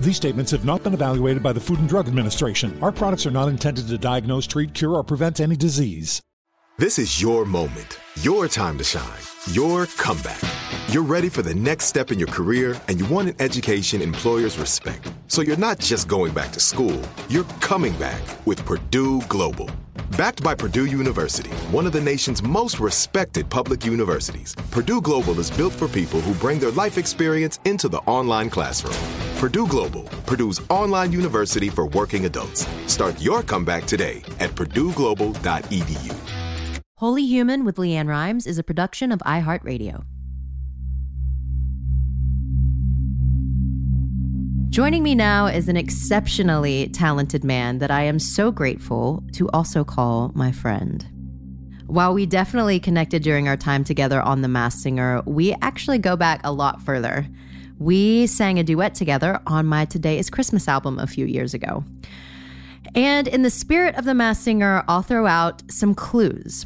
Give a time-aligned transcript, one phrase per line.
[0.00, 2.78] These statements have not been evaluated by the Food and Drug Administration.
[2.82, 6.20] Our products are not intended to diagnose, treat, cure, or prevent any disease.
[6.78, 10.42] This is your moment, your time to shine, your comeback.
[10.88, 14.58] You're ready for the next step in your career, and you want an education employers
[14.58, 15.10] respect.
[15.28, 19.70] So you're not just going back to school, you're coming back with Purdue Global.
[20.18, 25.50] Backed by Purdue University, one of the nation's most respected public universities, Purdue Global is
[25.50, 29.25] built for people who bring their life experience into the online classroom.
[29.36, 32.66] Purdue Global, Purdue's online university for working adults.
[32.86, 36.80] Start your comeback today at purdueglobal.edu.
[36.96, 40.04] Holy Human with LeAnn Rimes is a production of iHeartRadio.
[44.70, 49.84] Joining me now is an exceptionally talented man that I am so grateful to also
[49.84, 51.06] call my friend.
[51.86, 56.16] While we definitely connected during our time together on The Masked Singer, we actually go
[56.16, 57.28] back a lot further.
[57.78, 61.84] We sang a duet together on my Today is Christmas album a few years ago.
[62.94, 66.64] And in the spirit of The Masked Singer, I'll throw out some clues.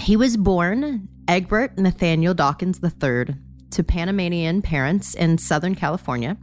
[0.00, 3.36] He was born Egbert Nathaniel Dawkins III
[3.70, 6.36] to Panamanian parents in Southern California.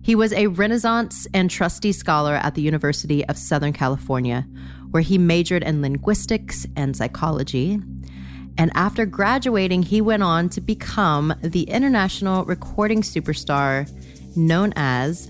[0.00, 4.46] He was a Renaissance and trustee scholar at the University of Southern California,
[4.92, 7.80] where he majored in linguistics and psychology.
[8.56, 13.90] And after graduating, he went on to become the international recording superstar
[14.36, 15.28] known as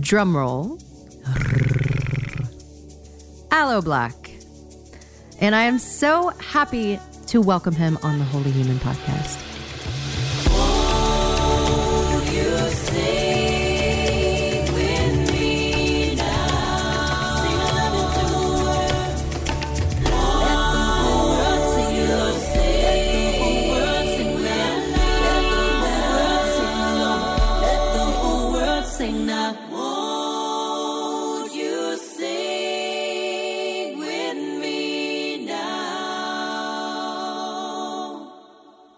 [0.00, 0.82] drumroll
[3.50, 4.32] Aloe Blacc.
[5.40, 6.98] And I am so happy
[7.28, 9.45] to welcome him on the Holy Human podcast.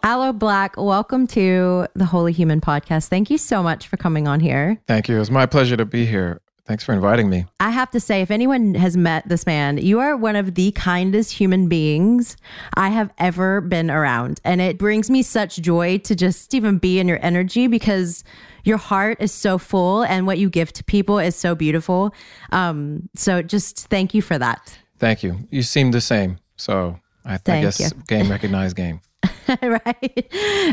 [0.09, 3.09] Aloe Blacc, welcome to the Holy Human podcast.
[3.09, 4.81] Thank you so much for coming on here.
[4.87, 5.17] Thank you.
[5.17, 6.41] It was my pleasure to be here.
[6.65, 7.45] Thanks for inviting me.
[7.61, 10.73] I have to say, if anyone has met this man, you are one of the
[10.73, 12.39] kindest human beings
[12.73, 14.41] I have ever been around.
[14.45, 18.25] And it brings me such joy to just even be in your energy because
[18.65, 22.15] your heart is so full and what you give to people is so beautiful.
[22.51, 24.79] Um, so just thank you for that.
[24.97, 25.47] Thank you.
[25.51, 26.39] You seem the same.
[26.57, 27.91] So I, I guess you.
[28.09, 29.03] game recognized game.
[29.63, 30.29] right?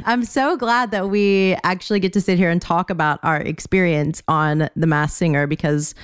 [0.06, 4.22] I'm so glad that we actually get to sit here and talk about our experience
[4.28, 5.96] on The Masked Singer because,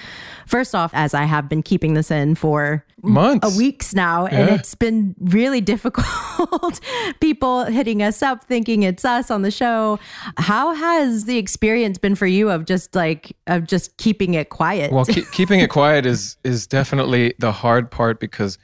[0.48, 4.40] first off, as I have been keeping this in for months, a weeks now, yeah.
[4.40, 6.80] and it's been really difficult.
[7.20, 10.00] People hitting us up thinking it's us on the show.
[10.38, 14.92] How has the experience been for you of just like of just keeping it quiet?
[14.92, 18.58] Well, keep, keeping it quiet is is definitely the hard part because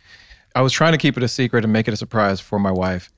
[0.55, 2.71] I was trying to keep it a secret and make it a surprise for my
[2.71, 3.11] wife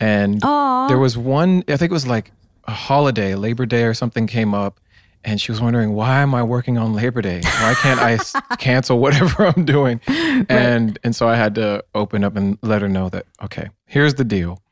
[0.00, 0.88] and Aww.
[0.88, 2.32] there was one, I think it was like
[2.64, 4.80] a holiday, Labor Day or something came up.
[5.22, 7.42] And she was wondering, why am I working on Labor Day?
[7.44, 10.00] Why can't I cancel whatever I'm doing?
[10.08, 14.14] And and so I had to open up and let her know that, okay, here's
[14.14, 14.62] the deal.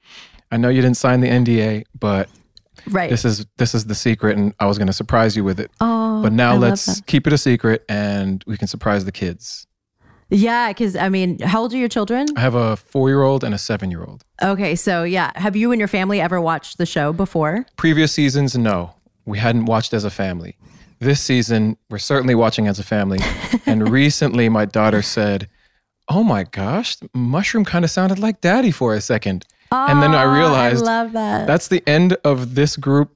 [0.51, 2.31] I know you didn't sign the NDA, but
[2.87, 3.11] right.
[3.11, 5.71] this is this is the secret and I was gonna surprise you with it.
[5.83, 9.67] Oh, but now I let's keep it a secret and we can surprise the kids.
[10.31, 12.27] Yeah, because I mean, how old are your children?
[12.37, 14.25] I have a four year old and a seven year old.
[14.43, 17.67] Okay, so yeah, have you and your family ever watched the show before?
[17.77, 18.95] Previous seasons, no.
[19.25, 20.57] We hadn't watched as a family.
[21.01, 23.21] This season, we're certainly watching as a family.
[23.67, 25.49] and recently, my daughter said,
[26.09, 29.47] Oh my gosh, Mushroom kind of sounded like daddy for a second.
[29.71, 31.47] and then I realized I love that.
[31.47, 33.15] that's the end of this group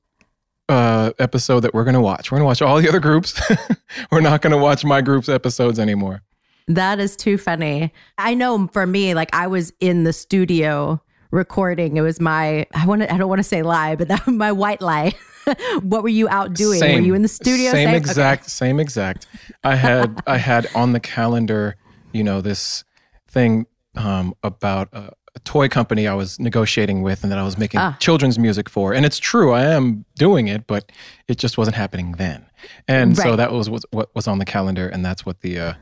[0.68, 2.30] uh, episode that we're going to watch.
[2.30, 3.40] We're going to watch all the other groups.
[4.10, 6.22] we're not going to watch my group's episodes anymore.
[6.68, 7.92] That is too funny.
[8.18, 11.96] I know for me, like I was in the studio recording.
[11.96, 14.52] It was my I want to I don't want to say lie, but that my
[14.52, 15.12] white lie.
[15.82, 16.78] what were you out doing?
[16.78, 17.00] Same.
[17.00, 17.72] Were you in the studio?
[17.72, 18.48] Same exact, okay.
[18.48, 19.26] same exact.
[19.64, 21.76] I had I had on the calendar,
[22.12, 22.84] you know, this
[23.28, 23.66] thing
[23.96, 27.80] um, about a, a, toy company I was negotiating with, and that I was making
[27.80, 27.96] ah.
[27.98, 28.94] children's music for.
[28.94, 30.90] And it's true, I am doing it, but
[31.28, 32.46] it just wasn't happening then.
[32.88, 33.24] And right.
[33.24, 35.74] so that was what was on the calendar, and that's what the uh,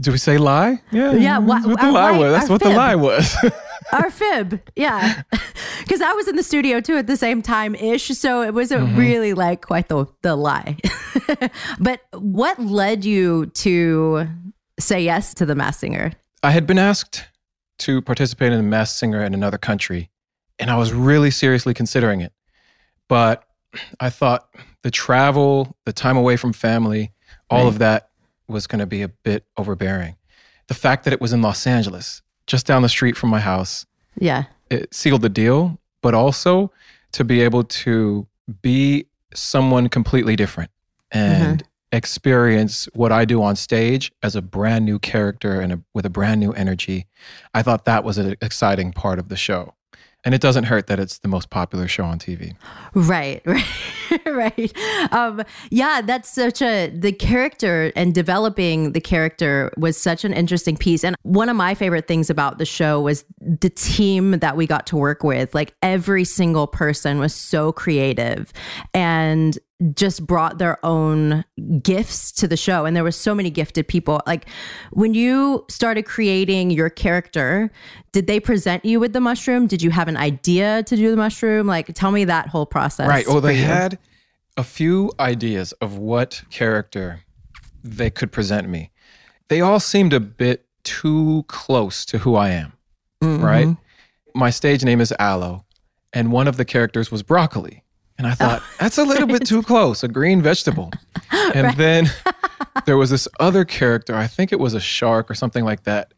[0.00, 0.80] do we say lie?
[0.90, 1.12] Yeah.
[1.12, 1.40] Yeah.
[1.40, 2.32] That's what the lie was.
[2.32, 2.70] That's what fib.
[2.70, 3.36] the lie was.
[3.92, 4.60] our fib.
[4.76, 5.22] Yeah.
[5.80, 8.06] Because I was in the studio too at the same time ish.
[8.16, 8.98] So it wasn't mm-hmm.
[8.98, 10.76] really like quite the, the lie.
[11.80, 14.28] but what led you to
[14.78, 16.12] say yes to the mass Singer?
[16.44, 17.24] I had been asked
[17.80, 20.08] to participate in the mass Singer in another country,
[20.60, 22.32] and I was really seriously considering it.
[23.08, 23.44] But
[23.98, 24.48] I thought
[24.82, 27.12] the travel, the time away from family,
[27.50, 27.68] all right.
[27.68, 28.11] of that
[28.52, 30.16] was going to be a bit overbearing.
[30.68, 33.86] The fact that it was in Los Angeles, just down the street from my house,
[34.18, 35.78] yeah, it sealed the deal.
[36.02, 36.72] But also
[37.12, 38.26] to be able to
[38.60, 40.70] be someone completely different
[41.10, 41.96] and mm-hmm.
[41.96, 46.10] experience what I do on stage as a brand new character and a, with a
[46.10, 47.06] brand new energy.
[47.54, 49.74] I thought that was an exciting part of the show.
[50.24, 52.54] And it doesn't hurt that it's the most popular show on TV.
[52.94, 55.12] Right, right, right.
[55.12, 60.76] Um, yeah, that's such a, the character and developing the character was such an interesting
[60.76, 61.02] piece.
[61.02, 64.86] And one of my favorite things about the show was the team that we got
[64.88, 65.54] to work with.
[65.54, 68.52] Like every single person was so creative.
[68.94, 69.58] And
[69.94, 71.44] just brought their own
[71.82, 72.84] gifts to the show.
[72.84, 74.20] And there was so many gifted people.
[74.26, 74.46] Like
[74.90, 77.70] when you started creating your character
[78.12, 79.66] did they present you with the mushroom?
[79.66, 81.66] Did you have an idea to do the mushroom?
[81.66, 83.26] Like tell me that whole process right.
[83.26, 83.64] Well they you.
[83.64, 83.98] had
[84.56, 87.20] a few ideas of what character
[87.82, 88.90] they could present me.
[89.48, 92.72] They all seemed a bit too close to who i am
[93.22, 93.44] mm-hmm.
[93.44, 93.76] right
[94.34, 95.64] my stage name is aloe
[96.12, 97.82] and one of the characters was broccoli
[98.22, 100.92] and I thought, oh, that's a little bit too close, a green vegetable.
[101.54, 101.76] And right.
[101.78, 102.10] then
[102.86, 106.12] there was this other character, I think it was a shark or something like that,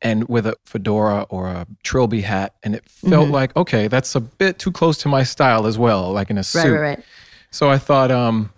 [0.00, 2.54] and with a fedora or a trilby hat.
[2.62, 3.32] And it felt mm-hmm.
[3.32, 6.44] like, okay, that's a bit too close to my style as well, like in a
[6.44, 6.60] suit.
[6.60, 7.04] Right, right, right.
[7.50, 8.52] So I thought, um,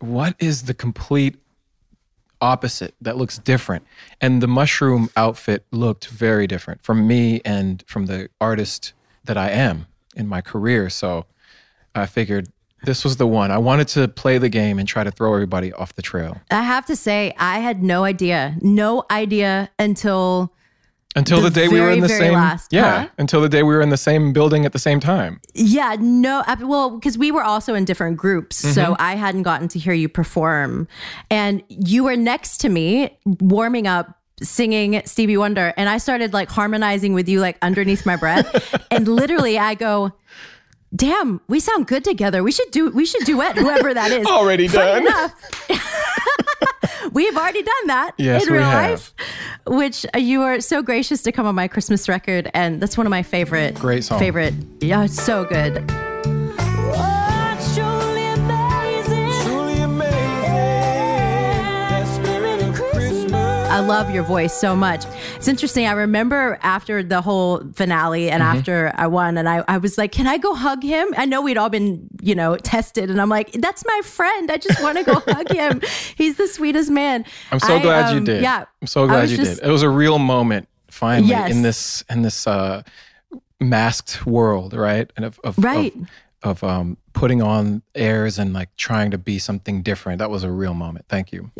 [0.00, 1.36] what is the complete
[2.42, 3.86] opposite that looks different?
[4.20, 8.92] And the mushroom outfit looked very different from me and from the artist
[9.24, 10.90] that I am in my career.
[10.90, 11.24] So
[11.96, 12.48] I figured
[12.84, 13.50] this was the one.
[13.50, 16.40] I wanted to play the game and try to throw everybody off the trail.
[16.50, 20.52] I have to say, I had no idea, no idea until
[21.16, 23.08] until the, the day very, we were in the same last, yeah huh?
[23.16, 26.44] until the day we were in the same building at the same time yeah no
[26.60, 28.74] well because we were also in different groups mm-hmm.
[28.74, 30.86] so i hadn't gotten to hear you perform
[31.30, 36.50] and you were next to me warming up singing stevie wonder and i started like
[36.50, 40.12] harmonizing with you like underneath my breath and literally i go
[40.96, 42.42] damn, we sound good together.
[42.42, 44.26] We should do we should duet whoever that is.
[44.36, 45.32] already Funny done.
[47.12, 49.14] We've already done that yes, in real life,
[49.66, 53.06] which uh, you are so gracious to come on my Christmas record, and that's one
[53.06, 54.18] of my favorite, great song.
[54.18, 54.54] favorite.
[54.80, 55.84] Yeah, it's so good.
[63.68, 65.04] I love your voice so much.
[65.46, 65.86] It's interesting.
[65.86, 68.58] I remember after the whole finale and mm-hmm.
[68.58, 71.06] after I won, and I, I was like, Can I go hug him?
[71.16, 73.10] I know we'd all been, you know, tested.
[73.10, 74.50] And I'm like, That's my friend.
[74.50, 75.82] I just want to go hug him.
[76.16, 77.24] He's the sweetest man.
[77.52, 78.42] I'm so I, glad um, you did.
[78.42, 78.64] Yeah.
[78.82, 79.68] I'm so glad you just, did.
[79.68, 81.52] It was a real moment finally yes.
[81.52, 82.82] in this, in this, uh,
[83.60, 85.12] masked world, right?
[85.14, 85.94] And of, of right.
[86.42, 90.18] Of, of um, putting on airs and like trying to be something different.
[90.18, 91.06] That was a real moment.
[91.08, 91.50] Thank you.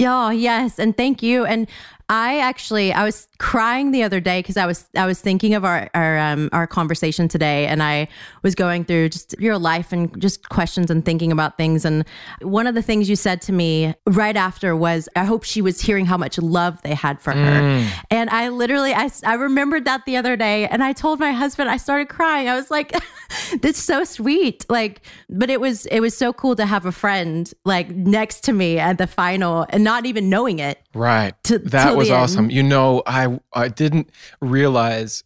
[0.00, 0.78] Oh, yes.
[0.78, 1.46] And thank you.
[1.46, 1.66] And
[2.08, 5.64] I actually I was crying the other day because I was I was thinking of
[5.64, 8.06] our our um, our conversation today, and I
[8.44, 11.84] was going through just your life and just questions and thinking about things.
[11.84, 12.04] And
[12.42, 15.80] one of the things you said to me right after was, "I hope she was
[15.80, 17.88] hearing how much love they had for her." Mm.
[18.12, 21.68] And I literally I I remembered that the other day, and I told my husband
[21.68, 22.48] I started crying.
[22.48, 22.94] I was like,
[23.60, 27.52] "That's so sweet." Like But it was it was so cool to have a friend
[27.64, 30.80] like next to me at the final and not even knowing it.
[30.94, 31.34] Right.
[31.44, 32.50] To, that was awesome.
[32.50, 34.10] You know, I I didn't
[34.40, 35.24] realize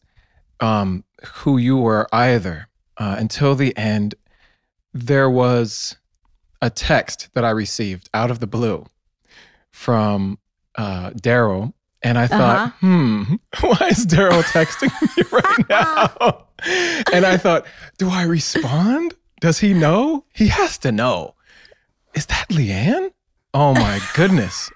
[0.60, 4.14] um, who you were either uh, until the end.
[4.92, 5.96] There was
[6.60, 8.86] a text that I received out of the blue
[9.70, 10.38] from
[10.76, 11.72] uh, Daryl
[12.02, 12.70] and I thought, uh-huh.
[12.80, 13.22] hmm,
[13.60, 16.46] why is Daryl texting me right now?
[17.12, 17.66] and I thought,
[17.98, 19.14] do I respond?
[19.40, 20.24] Does he know?
[20.34, 21.34] He has to know.
[22.14, 23.10] Is that LeAnn?
[23.54, 24.70] Oh my goodness.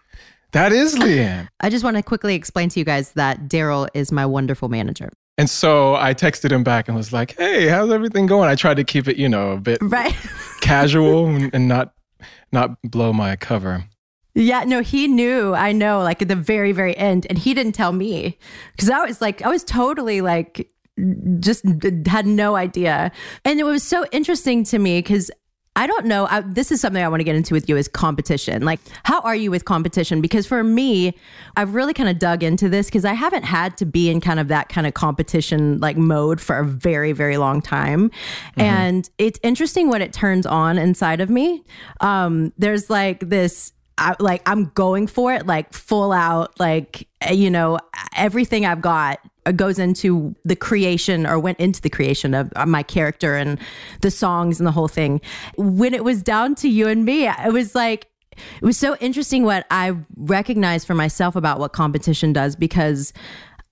[0.52, 1.48] That is LeAnn.
[1.60, 5.10] I just want to quickly explain to you guys that Daryl is my wonderful manager.
[5.36, 8.76] And so I texted him back and was like, "Hey, how's everything going?" I tried
[8.76, 10.14] to keep it, you know, a bit right.
[10.60, 11.92] casual and not
[12.52, 13.84] not blow my cover.
[14.36, 15.54] Yeah, no, he knew.
[15.54, 18.38] I know, like at the very, very end, and he didn't tell me
[18.72, 20.68] because I was like, I was totally like,
[21.40, 21.64] just
[22.06, 23.12] had no idea,
[23.44, 25.30] and it was so interesting to me because
[25.76, 26.26] I don't know.
[26.30, 28.64] I, this is something I want to get into with you is competition.
[28.64, 30.20] Like, how are you with competition?
[30.20, 31.16] Because for me,
[31.56, 34.38] I've really kind of dug into this because I haven't had to be in kind
[34.38, 38.10] of that kind of competition like mode for a very, very long time.
[38.10, 38.60] Mm-hmm.
[38.60, 41.64] And it's interesting what it turns on inside of me.
[42.00, 47.50] Um, there's like this I, like I'm going for it, like full out, like you
[47.50, 47.78] know,
[48.14, 52.64] everything I've got Uh, goes into the creation or went into the creation of uh,
[52.64, 53.58] my character and
[54.00, 55.20] the songs and the whole thing.
[55.56, 59.44] When it was down to you and me, it was like it was so interesting
[59.44, 63.12] what I recognized for myself about what competition does because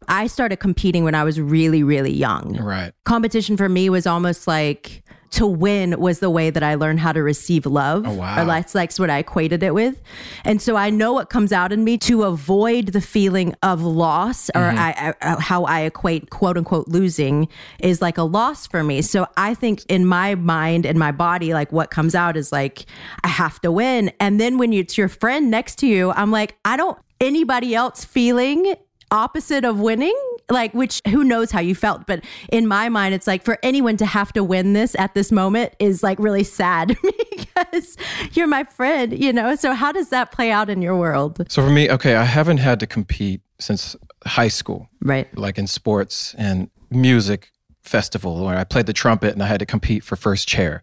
[0.08, 2.56] I started competing when I was really, really young.
[2.56, 2.92] Right.
[3.04, 5.02] Competition for me was almost like
[5.32, 8.06] to win was the way that I learned how to receive love.
[8.06, 8.42] Oh, wow.
[8.42, 10.00] Or that's like what I equated it with.
[10.44, 14.50] And so I know what comes out in me to avoid the feeling of loss
[14.50, 14.78] or mm-hmm.
[14.78, 17.48] I, I, how I equate quote unquote losing
[17.78, 19.02] is like a loss for me.
[19.02, 22.84] So I think in my mind and my body, like what comes out is like,
[23.24, 24.12] I have to win.
[24.20, 28.04] And then when it's your friend next to you, I'm like, I don't, anybody else
[28.04, 28.74] feeling
[29.10, 30.18] opposite of winning
[30.52, 33.96] like which who knows how you felt but in my mind it's like for anyone
[33.96, 36.96] to have to win this at this moment is like really sad
[37.30, 37.96] because
[38.32, 39.54] you're my friend you know?
[39.54, 41.44] So how does that play out in your world?
[41.48, 44.88] So for me okay i haven't had to compete since high school.
[45.00, 45.26] Right.
[45.36, 47.50] Like in sports and music
[47.82, 50.82] festival where i played the trumpet and i had to compete for first chair.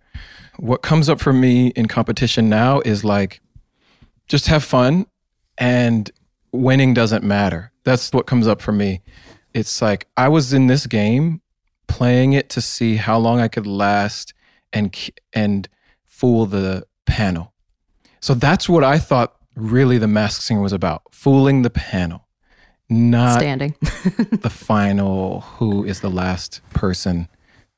[0.57, 3.41] What comes up for me in competition now is like
[4.27, 5.07] just have fun
[5.57, 6.09] and
[6.51, 7.71] winning doesn't matter.
[7.83, 9.01] That's what comes up for me
[9.53, 11.41] it's like I was in this game
[11.87, 14.33] playing it to see how long I could last
[14.71, 14.95] and
[15.33, 15.67] and
[16.05, 17.53] fool the panel.
[18.21, 22.25] So that's what I thought really the mask singer was about, fooling the panel.
[22.89, 23.75] Not standing.
[23.81, 27.27] the final who is the last person.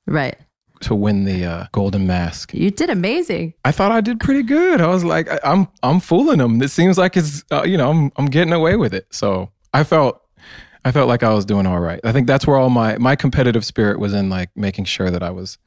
[0.06, 0.38] Right.
[0.82, 2.54] To win the uh, golden mask.
[2.54, 3.54] You did amazing.
[3.66, 4.82] I thought I did pretty good.
[4.82, 6.62] I was like, I, am I'm, I'm fooling them.
[6.62, 9.06] It seems like it's uh, you know I'm I'm getting away with it.
[9.12, 10.22] So I felt
[10.84, 12.00] I felt like I was doing all right.
[12.04, 15.24] I think that's where all my my competitive spirit was in like making sure that
[15.24, 15.58] I was,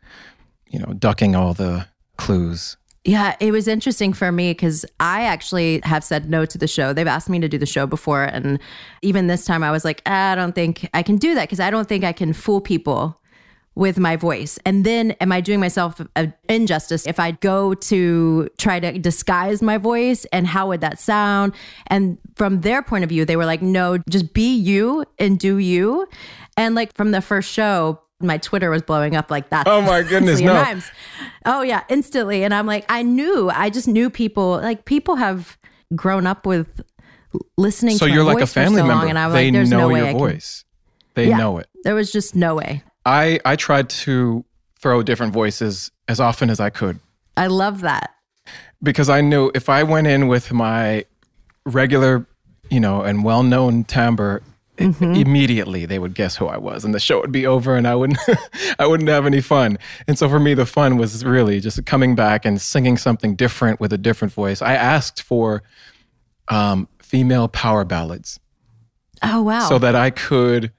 [0.66, 2.76] you know, ducking all the clues.
[3.04, 6.94] Yeah, it was interesting for me because I actually have said no to the show.
[6.94, 8.24] They've asked me to do the show before.
[8.24, 8.58] And
[9.02, 11.60] even this time, I was like, ah, I don't think I can do that because
[11.60, 13.20] I don't think I can fool people
[13.74, 14.58] with my voice?
[14.64, 19.62] And then am I doing myself an injustice if I go to try to disguise
[19.62, 21.54] my voice and how would that sound?
[21.88, 25.58] And from their point of view, they were like, no, just be you and do
[25.58, 26.06] you.
[26.56, 29.66] And like from the first show, my Twitter was blowing up like that.
[29.66, 30.52] Oh my goodness, no.
[30.52, 30.90] Times.
[31.44, 32.44] Oh yeah, instantly.
[32.44, 35.58] And I'm like, I knew, I just knew people, like people have
[35.94, 36.80] grown up with
[37.56, 39.06] listening so to you're like a family so member.
[39.06, 40.64] And I was they like, There's know no way your I voice.
[41.14, 41.68] They yeah, know it.
[41.84, 42.82] There was just no way.
[43.04, 44.44] I I tried to
[44.78, 47.00] throw different voices as often as I could.
[47.36, 48.14] I love that.
[48.82, 51.06] Because I knew if I went in with my
[51.64, 52.26] regular,
[52.70, 54.42] you know, and well-known timbre,
[54.76, 55.14] mm-hmm.
[55.14, 57.94] immediately they would guess who I was and the show would be over and I
[57.94, 58.18] wouldn't
[58.78, 59.78] I wouldn't have any fun.
[60.06, 63.80] And so for me the fun was really just coming back and singing something different
[63.80, 64.60] with a different voice.
[64.60, 65.62] I asked for
[66.48, 68.38] um, female power ballads.
[69.22, 69.68] Oh wow.
[69.68, 70.72] So that I could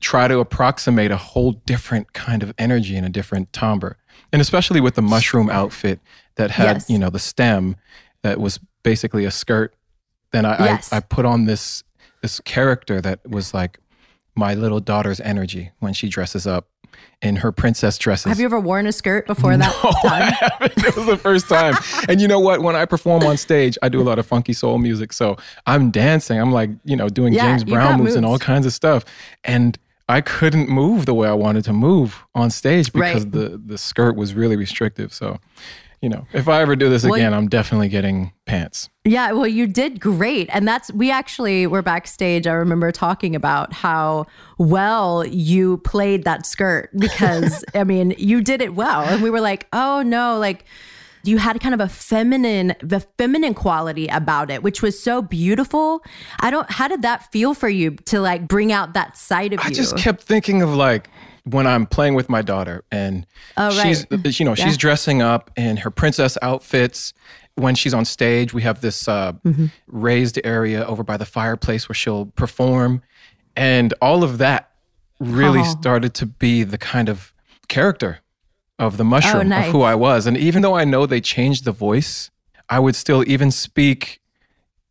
[0.00, 3.96] try to approximate a whole different kind of energy and a different timbre.
[4.32, 6.00] And especially with the mushroom outfit
[6.36, 6.90] that had, yes.
[6.90, 7.76] you know, the stem
[8.22, 9.74] that was basically a skirt.
[10.32, 10.92] Then I, yes.
[10.92, 11.82] I, I put on this
[12.22, 13.78] this character that was like
[14.34, 16.68] my little daughter's energy when she dresses up
[17.22, 18.26] in her princess dresses.
[18.26, 20.22] Have you ever worn a skirt before that no, time?
[20.22, 20.84] I haven't.
[20.84, 21.74] It was the first time.
[22.08, 22.62] and you know what?
[22.62, 25.12] When I perform on stage, I do a lot of funky soul music.
[25.12, 25.36] So
[25.66, 26.38] I'm dancing.
[26.38, 29.04] I'm like, you know, doing yeah, James Brown moves, moves and all kinds of stuff.
[29.44, 33.32] And I couldn't move the way I wanted to move on stage because Right.
[33.32, 35.12] the the skirt was really restrictive.
[35.12, 35.40] So,
[36.00, 38.88] you know, if I ever do this Well, again, I'm definitely getting pants.
[39.04, 40.48] Yeah, well, you did great.
[40.52, 42.46] And that's, we actually were backstage.
[42.46, 44.26] I remember talking about how
[44.58, 49.02] well you played that skirt because, I mean, you did it well.
[49.02, 50.64] And we were like, oh no, like,
[51.26, 56.02] you had kind of a feminine, the feminine quality about it, which was so beautiful.
[56.40, 59.60] I don't, how did that feel for you to like bring out that side of
[59.60, 59.68] I you?
[59.70, 61.08] I just kept thinking of like
[61.44, 64.06] when I'm playing with my daughter and Oh, she's
[64.40, 64.64] you know, Yeah.
[64.64, 67.12] she's dressing up in her princess outfits.
[67.54, 69.66] When she's on stage, we have this uh, Mm-hmm.
[69.86, 73.00] raised area over by the fireplace where she'll perform.
[73.56, 74.70] And all of that
[75.20, 75.64] really Oh.
[75.64, 77.32] started to be the kind of
[77.68, 78.18] character
[78.78, 79.66] of the oh, mushroom Oh, nice.
[79.66, 80.26] of who I was.
[80.26, 82.30] And even though I know they changed the voice,
[82.68, 84.20] I would still even speak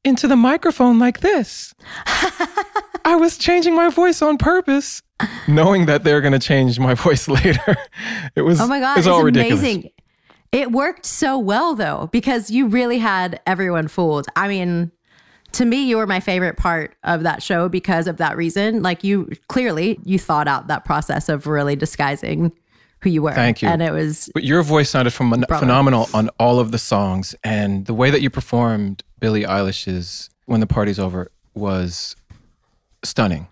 [0.04, 1.74] into the microphone like this.
[3.06, 5.02] I was changing my voice on purpose,
[5.48, 7.76] knowing that they're going to change my voice later.
[8.36, 9.60] It was Oh my god, it's it's, all ridiculous.
[9.62, 9.92] amazing.
[10.52, 14.26] It worked so well though because you really had everyone fooled.
[14.36, 14.92] I mean,
[15.54, 18.82] to me you were my favorite part of that show because of that reason.
[18.82, 22.52] Like you clearly you thought out that process of really disguising
[23.06, 23.34] who you were.
[23.34, 23.70] Thank you.
[23.70, 27.86] And it was But your voice sounded phen- phenomenal on all of the songs, and
[27.86, 32.16] the way that you performed Billie Eilish's "When the Party's Over" was
[33.04, 33.48] stunning.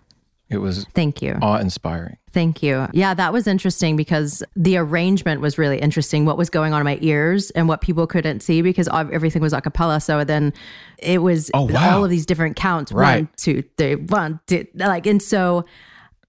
[0.50, 1.38] It was thank you.
[1.40, 2.18] awe-inspiring.
[2.32, 2.86] Thank you.
[2.92, 6.26] Yeah, that was interesting because the arrangement was really interesting.
[6.26, 9.52] What was going on in my ears and what people couldn't see because everything was
[9.52, 10.00] a cappella.
[10.00, 10.52] So then
[10.98, 11.96] it was Oh, wow.
[11.98, 12.92] all of these different counts.
[12.92, 13.36] One, Right.
[13.36, 14.66] two, three, one, two.
[14.74, 15.64] Like, and so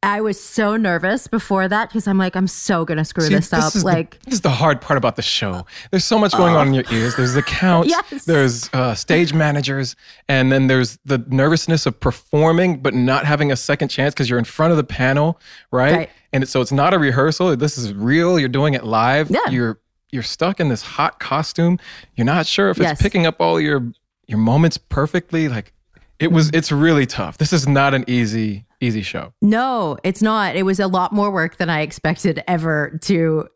[0.03, 3.51] I was so nervous before that because I'm like, I'm so gonna screw See, this
[3.53, 3.75] up.
[3.75, 5.65] is like, the, this is the hard part about the show.
[5.91, 7.15] There's so much going on in your ears.
[7.15, 7.89] There's the counts.
[8.11, 8.25] Yes.
[8.25, 9.95] There's uh, stage managers,
[10.27, 14.39] and then there's the nervousness of performing but not having a second chance because you're
[14.39, 15.39] in front of the panel,
[15.71, 15.95] right?
[15.95, 16.09] Right.
[16.33, 17.55] And it, so it's not a rehearsal.
[17.55, 18.37] This is real.
[18.39, 19.29] You're doing it live.
[19.29, 19.39] Yeah.
[19.49, 19.79] You're
[20.11, 21.79] you're stuck in this hot costume.
[22.15, 23.01] You're not sure if it's Yes.
[23.01, 23.91] picking up all your
[24.27, 25.47] your moments perfectly.
[25.47, 25.71] Like
[26.19, 26.49] it was.
[26.53, 27.37] It's really tough.
[27.37, 29.33] This is not an easy easy show.
[29.41, 30.55] no, it's not.
[30.55, 33.47] It was a lot more work than I expected ever to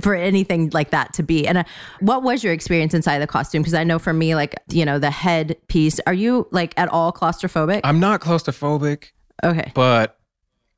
[0.00, 1.44] for anything like that to be.
[1.46, 1.64] And uh,
[2.00, 3.62] what was your experience inside the costume?
[3.62, 5.98] Because I know for me, like you know, the head piece.
[6.06, 7.80] Are you like at all claustrophobic?
[7.84, 9.10] I'm not claustrophobic.
[9.44, 9.72] okay.
[9.74, 10.18] but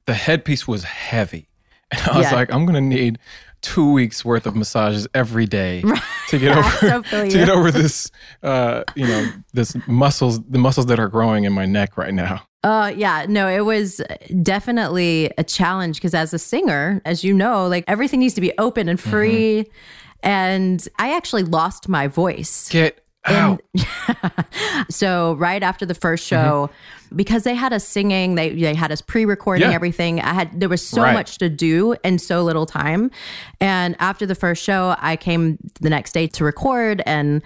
[0.06, 1.48] the headpiece was heavy.
[1.92, 2.34] And I was Yeah.
[2.36, 3.18] like, I'm gonna need
[3.60, 5.82] two weeks worth of massages every day
[6.30, 8.10] to get over so to get over this
[8.42, 12.42] uh, you know, this muscles the muscles that are growing in my neck right now.
[12.64, 14.00] Uh yeah, no, it was
[14.42, 18.52] definitely a challenge because as a singer, as you know, like everything needs to be
[18.58, 19.66] open and free.
[20.22, 22.68] And I actually lost my voice.
[22.68, 23.60] Get out.
[24.90, 26.68] So right after the first show,
[27.14, 29.74] because they had us singing, they they had us pre-recording Yeah.
[29.74, 30.20] everything.
[30.20, 31.14] I had there was so Right.
[31.14, 33.10] much to do and so little time.
[33.60, 37.42] And after the first show, I came the next day to record and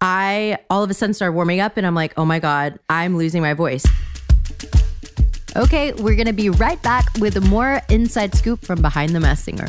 [0.00, 3.16] I all of a sudden started warming up and I'm like, "Oh my god, I'm
[3.16, 3.84] losing my voice."
[5.56, 9.40] Okay, we're going to be right back with more inside scoop from behind the mass
[9.40, 9.68] singer.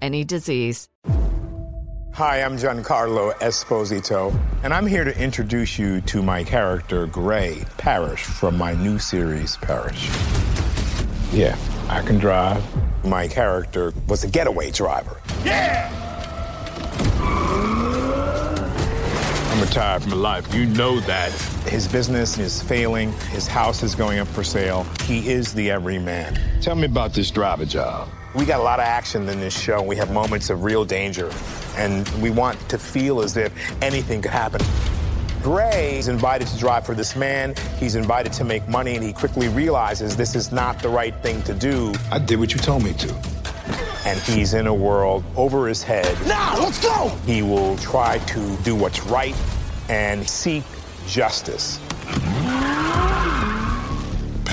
[0.00, 0.88] any disease.
[2.14, 8.22] Hi, I'm Giancarlo Esposito, and I'm here to introduce you to my character, Gray Parish,
[8.24, 10.10] from my new series, Parish.
[11.32, 11.56] Yeah,
[11.88, 12.62] I can drive.
[13.02, 15.22] My character was a getaway driver.
[15.42, 15.90] Yeah!
[19.50, 20.54] I'm retired from life.
[20.54, 21.32] You know that.
[21.66, 24.86] His business is failing, his house is going up for sale.
[25.04, 26.38] He is the everyman.
[26.60, 28.10] Tell me about this driver job.
[28.34, 29.82] We got a lot of action in this show.
[29.82, 31.30] We have moments of real danger,
[31.76, 34.62] and we want to feel as if anything could happen.
[35.42, 37.54] Gray is invited to drive for this man.
[37.78, 41.42] He's invited to make money, and he quickly realizes this is not the right thing
[41.42, 41.92] to do.
[42.10, 43.14] I did what you told me to.
[44.06, 46.16] And he's in a world over his head.
[46.26, 47.08] Now, let's go!
[47.26, 49.36] He will try to do what's right
[49.90, 50.64] and seek
[51.06, 51.78] justice.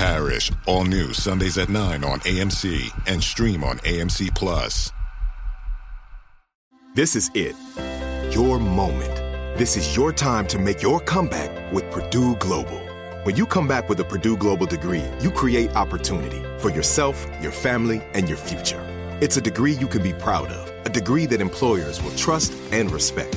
[0.00, 4.90] Parish, all new Sundays at 9 on AMC and stream on AMC Plus.
[6.94, 7.54] This is it.
[8.34, 9.14] Your moment.
[9.58, 12.80] This is your time to make your comeback with Purdue Global.
[13.24, 17.52] When you come back with a Purdue Global degree, you create opportunity for yourself, your
[17.52, 18.82] family, and your future.
[19.20, 22.90] It's a degree you can be proud of, a degree that employers will trust and
[22.90, 23.36] respect.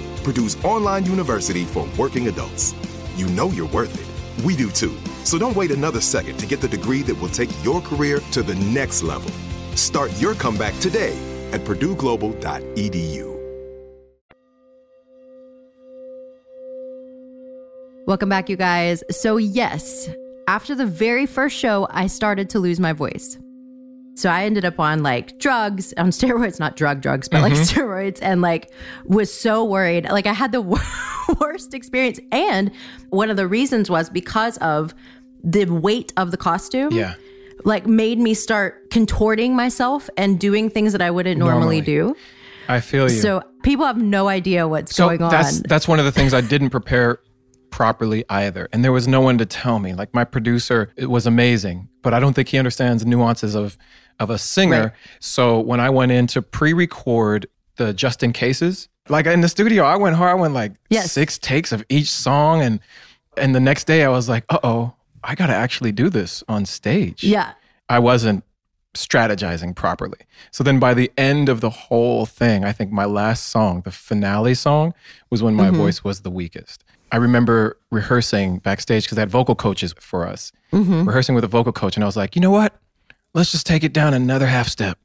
[0.23, 2.73] Purdue's online university for working adults.
[3.15, 4.45] You know you're worth it.
[4.45, 4.97] We do too.
[5.23, 8.41] So don't wait another second to get the degree that will take your career to
[8.41, 9.31] the next level.
[9.75, 11.17] Start your comeback today
[11.51, 13.31] at purdueglobal.edu.
[18.07, 19.03] Welcome back, you guys.
[19.11, 20.09] So, yes,
[20.47, 23.37] after the very first show, I started to lose my voice.
[24.15, 27.79] So I ended up on like drugs, on steroids, not drug drugs, but like mm-hmm.
[27.79, 28.71] steroids, and like
[29.05, 30.09] was so worried.
[30.09, 30.61] Like I had the
[31.39, 32.19] worst experience.
[32.31, 32.71] And
[33.09, 34.93] one of the reasons was because of
[35.43, 36.93] the weight of the costume.
[36.93, 37.15] Yeah.
[37.63, 41.81] Like made me start contorting myself and doing things that I wouldn't normally, Normally.
[41.81, 42.15] do.
[42.67, 43.19] I feel you.
[43.19, 45.63] So people have no idea what's So going that's on.
[45.67, 47.19] that's one of the things I didn't prepare
[47.71, 49.93] properly either, and there was no one to tell me.
[49.93, 53.77] Like my producer, it was amazing, but I don't think he understands nuances of
[54.19, 54.81] of a singer.
[54.83, 54.91] Right.
[55.19, 59.83] So when I went in to pre-record the just in cases, like in the studio,
[59.83, 60.31] I went hard.
[60.31, 61.11] I went like Yes.
[61.11, 62.79] six takes of each song, and
[63.37, 66.43] and the next day I was like, uh oh, I got to actually do this
[66.47, 67.23] on stage.
[67.23, 67.53] yeah.
[67.89, 68.43] I wasn't
[68.93, 70.17] strategizing properly.
[70.51, 73.91] So then by the end of the whole thing, I think my last song, the
[73.91, 74.93] finale song,
[75.29, 75.77] was when my Mm-hmm.
[75.77, 76.83] voice was the weakest.
[77.11, 81.03] I remember rehearsing backstage because I had vocal coaches for us, Mm-hmm.
[81.05, 81.97] rehearsing with a vocal coach.
[81.97, 82.73] And I was like, you know what?
[83.33, 84.97] Let's just take it down another half step.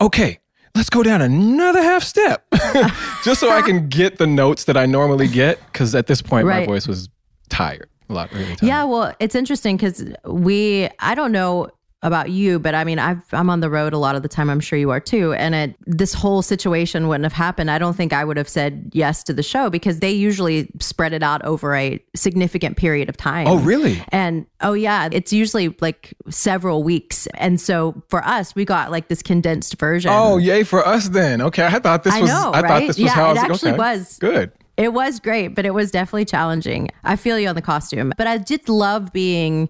[0.00, 0.40] Okay,
[0.74, 2.44] let's go down another half step
[3.24, 5.60] just so I can get the notes that I normally get.
[5.72, 7.08] Because at this point, my voice was
[7.48, 8.62] tired, a lot, really tired.
[8.62, 11.68] Yeah, well, it's interesting because we, I don't know
[12.02, 14.50] about you, but I mean, I've, I'm on the road a lot of the time.
[14.50, 15.34] I'm sure you are too.
[15.34, 17.70] And it, this whole situation wouldn't have happened.
[17.70, 21.12] I don't think I would have said yes to the show because they usually spread
[21.12, 23.46] it out over a significant period of time.
[23.46, 24.02] Oh, really?
[24.08, 27.28] And oh, yeah, it's usually like several weeks.
[27.34, 30.10] And so for us, we got like this condensed version.
[30.12, 31.40] Oh, yay for us then.
[31.40, 32.30] Okay, I thought this I was.
[32.30, 32.80] know, I thought right?
[32.88, 33.78] this was Yeah, how it was actually okay.
[33.78, 34.18] was.
[34.18, 34.50] good.
[34.76, 36.88] It was great, but it was definitely challenging.
[37.04, 39.68] I feel you on the costume, but I did love being,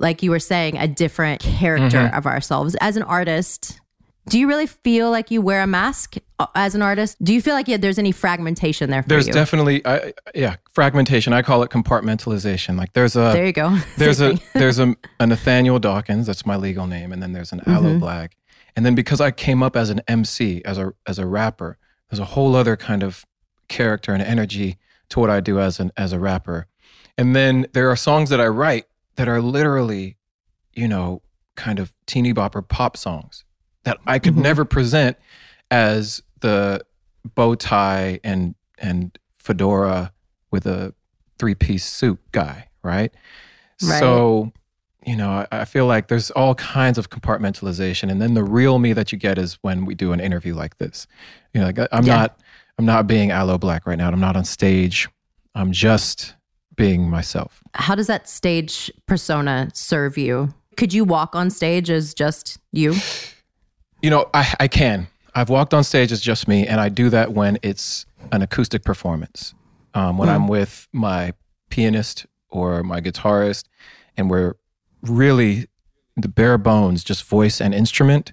[0.00, 2.16] like you were saying, a different character Mm-hmm.
[2.16, 2.74] of ourselves.
[2.80, 3.80] As an artist,
[4.28, 7.22] do you really feel like you wear a mask uh, as an artist?
[7.22, 9.08] Do you feel like yeah, there's any fragmentation there for you?
[9.10, 9.32] There's you?
[9.34, 11.32] definitely, I, yeah, fragmentation.
[11.34, 12.76] I call it compartmentalization.
[12.78, 13.76] Like there's a there you go.
[13.98, 16.26] there's a there's a, a Nathaniel Dawkins.
[16.26, 18.04] That's my legal name, and then there's an Aloe Mm-hmm.
[18.04, 18.30] Blacc,
[18.76, 21.76] and then because I came up as an MC, as a as a rapper,
[22.10, 23.24] there's a whole other kind of
[23.68, 24.78] character and energy
[25.10, 26.66] to what I do as an as a rapper,
[27.18, 30.16] and then there are songs that I write that are literally,
[30.74, 31.22] you know,
[31.56, 33.44] kind of teeny bopper pop songs
[33.84, 34.42] that I could Mhm.
[34.42, 35.16] never present
[35.70, 36.84] as the
[37.34, 40.12] bow tie and and fedora
[40.50, 40.94] with a
[41.38, 43.12] three piece suit guy, right?
[43.82, 43.98] Right.
[44.00, 44.52] So,
[45.06, 48.78] you know, I, I feel like there's all kinds of compartmentalization, and then the real
[48.78, 51.06] me that you get is when we do an interview like this.
[51.52, 52.14] You know, like I'm Yeah.
[52.16, 52.40] not
[52.78, 54.08] I'm not being Aloe Blacc right now.
[54.10, 55.08] I'm not on stage.
[55.54, 56.34] I'm just
[56.76, 57.62] being myself.
[57.74, 60.54] How does that stage persona serve you?
[60.76, 62.94] Could you walk on stage as just you?
[64.02, 65.06] You know, I, I can.
[65.34, 68.84] I've walked on stage as just me, and I do that when it's an acoustic
[68.84, 69.54] performance.
[69.94, 71.34] Um, when I'm with my
[71.70, 73.64] pianist or my guitarist,
[74.16, 74.54] and we're
[75.02, 75.66] really
[76.16, 78.32] the bare bones, just voice and instrument.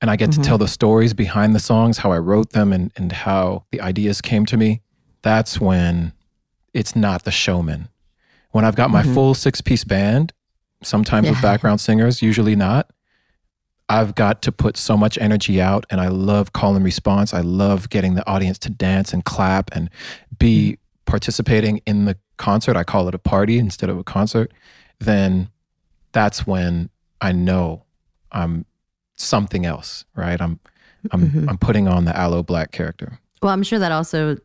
[0.00, 2.90] And I get to tell the stories behind the songs, how I wrote them, and,
[2.96, 4.82] and how the ideas came to me.
[5.22, 6.12] That's when
[6.74, 7.88] it's not the showman.
[8.50, 10.32] When I've got my full six piece band,
[10.82, 12.90] sometimes with background singers, usually not.
[13.88, 17.34] I've got to put so much energy out and I love call and response.
[17.34, 19.90] I love getting the audience to dance and clap and
[20.38, 24.52] be participating in the concert, I call it a party instead of a concert,
[24.98, 25.50] then
[26.12, 27.84] that's when I know
[28.32, 28.66] I'm
[29.16, 30.40] something else, right?
[30.40, 30.58] I'm
[31.10, 31.48] I'm mm-hmm.
[31.48, 33.18] I'm putting on the Aloe Blacc character.
[33.42, 34.38] Well, I'm sure that also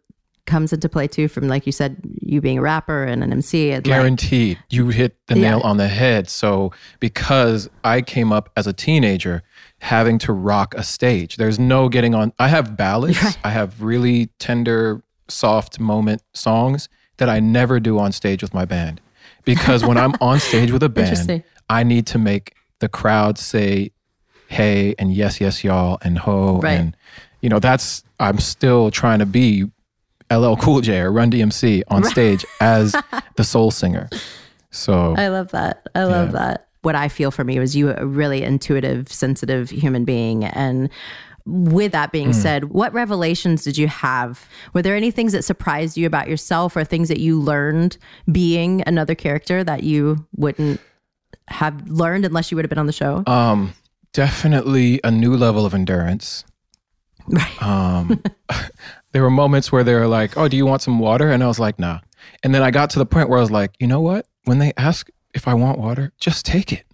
[0.47, 3.79] comes into play too from like you said you being a rapper and an MC
[3.81, 5.51] guaranteed like, you hit the yeah.
[5.51, 9.43] nail on the head so because I came up as a teenager
[9.79, 13.38] having to rock a stage there's no getting on I have ballads right.
[13.43, 18.65] I have really tender soft moment songs that I never do on stage with my
[18.65, 19.01] band
[19.43, 23.91] because when I'm on stage with a band I need to make the crowd say
[24.47, 26.79] hey and yes yes y'all and ho right.
[26.79, 26.97] and
[27.41, 29.65] you know that's i'm still trying to be
[30.31, 32.95] ll cool j or run dmc on stage as
[33.35, 34.09] the soul singer
[34.71, 36.39] so i love that i love yeah.
[36.39, 40.89] that what i feel for me was you a really intuitive sensitive human being and
[41.47, 42.35] with that being mm.
[42.35, 44.47] said, what revelations did you have?
[44.73, 47.97] Were there any things that surprised you about yourself or things that you learned
[48.31, 50.81] being another character that you wouldn't
[51.47, 53.23] have learned unless you would have been on the show?
[53.25, 53.73] Um,
[54.11, 56.43] definitely a new level of endurance.
[57.29, 57.61] Right.
[57.61, 58.23] Um,
[59.17, 61.47] there were moments where they were like, "Oh, do you want some water?" And I
[61.47, 62.01] was like, "Nah."
[62.43, 64.27] And then I got to the point where I was like, "You know what?
[64.43, 66.86] When they ask if I want water, just take it.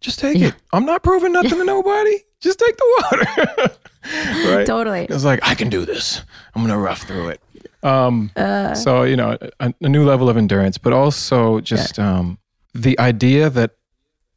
[0.00, 0.48] Just take yeah.
[0.48, 0.54] it.
[0.72, 2.16] I'm not proving nothing to nobody.
[2.40, 3.76] Just take the water."
[4.56, 4.66] right?
[4.66, 5.00] Totally.
[5.00, 6.22] I was like, "I can do this.
[6.54, 7.42] I'm gonna rough through it."
[7.82, 12.20] Um, uh, so you know, a, a, new level of endurance, but also just yeah.
[12.20, 12.38] um,
[12.72, 13.72] the idea that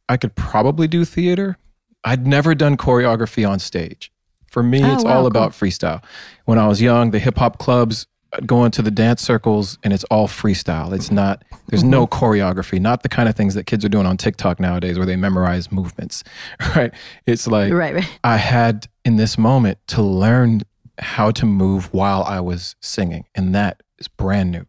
[0.09, 1.57] I could probably do theater.
[2.03, 4.11] I'd never done choreography on stage.
[4.51, 5.27] For me, oh, it's wow, all cool.
[5.27, 6.03] about freestyle.
[6.45, 9.91] When I was young, the hip hop clubs, I'd go into the dance circles and
[9.93, 10.93] it's all freestyle.
[10.93, 11.91] It's not, there's mm-hmm.
[11.91, 15.05] no choreography, not the kind of things that kids are doing on TikTok nowadays where
[15.05, 16.23] they memorize movements,
[16.75, 16.93] right?
[17.25, 18.19] It's like, right, right.
[18.23, 20.61] I had in this moment to learn
[20.99, 23.25] how to move while I was singing.
[23.33, 24.65] And that is brand new.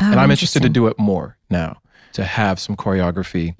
[0.00, 1.80] Oh, and I'm interested to do it more now,
[2.14, 3.54] to have some choreography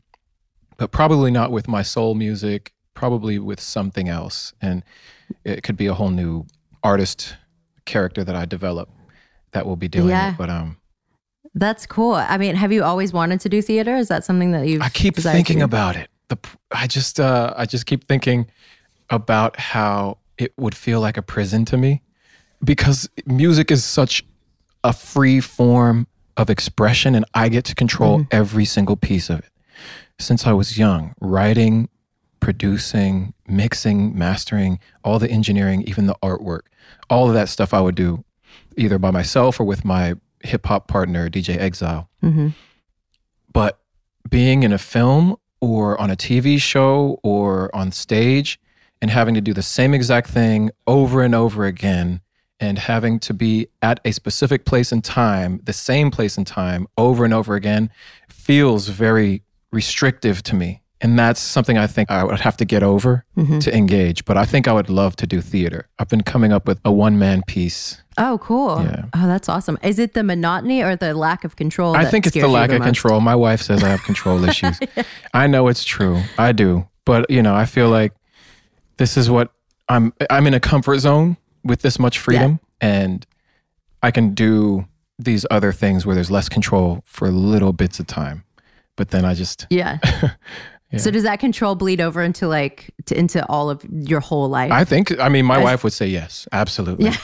[0.82, 4.52] but probably not with my soul music, probably with something else.
[4.60, 4.82] And
[5.44, 6.46] it could be a whole new
[6.82, 7.36] artist
[7.84, 8.88] character that I develop
[9.52, 10.32] that will be doing yeah.
[10.32, 10.38] it.
[10.38, 10.78] But um
[11.54, 12.14] That's cool.
[12.14, 13.96] I mean, have you always wanted to do theater?
[13.96, 16.10] Is that something that you I keep thinking about it.
[16.28, 16.38] The
[16.70, 18.50] I just uh I just keep thinking
[19.10, 22.02] about how it would feel like a prison to me
[22.64, 24.24] because music is such
[24.84, 28.28] a free form of expression and I get to control mm-hmm.
[28.30, 29.52] every single piece of it
[30.18, 31.88] since I was young, writing,
[32.42, 36.62] producing, mixing, mastering, all the engineering, even the artwork,
[37.08, 38.24] all of that stuff I would do
[38.76, 42.10] either by myself or with my hip hop partner, DJ Exile.
[42.22, 42.48] Mm-hmm.
[43.52, 43.78] But
[44.28, 48.58] being in a film or on a TV show or on stage
[49.00, 52.20] and having to do the same exact thing over and over again
[52.58, 56.88] and having to be at a specific place and time, the same place and time
[56.98, 57.88] over and over again
[58.28, 60.81] feels very restrictive to me.
[61.02, 63.58] And that's something I think I would have to get over mm-hmm.
[63.58, 64.24] to engage.
[64.24, 65.88] But I think I would love to do theater.
[65.98, 68.00] I've been coming up with a one man piece.
[68.16, 68.80] Oh, cool.
[68.84, 69.06] Yeah.
[69.12, 69.78] Oh, that's awesome.
[69.82, 71.96] Is it the monotony or the lack of control?
[71.96, 72.86] I think it's the lack the of most?
[72.86, 73.20] control.
[73.20, 74.78] My wife says I have control issues.
[74.96, 75.02] yeah.
[75.34, 76.22] I know it's true.
[76.38, 76.86] I do.
[77.04, 78.12] But, you know, I feel like
[78.96, 79.50] this is what
[79.88, 82.88] I'm I'm in a comfort zone with this much freedom yeah.
[82.88, 83.26] and
[84.04, 84.86] I can do
[85.18, 88.44] these other things where there's less control for little bits of time
[88.96, 89.98] but then I just yeah.
[90.92, 90.98] yeah.
[90.98, 94.70] So does that control bleed over into like to, into all of your whole life?
[94.70, 95.18] I think.
[95.18, 97.06] I mean, my I, wife would say yes, absolutely.
[97.06, 97.16] Yeah.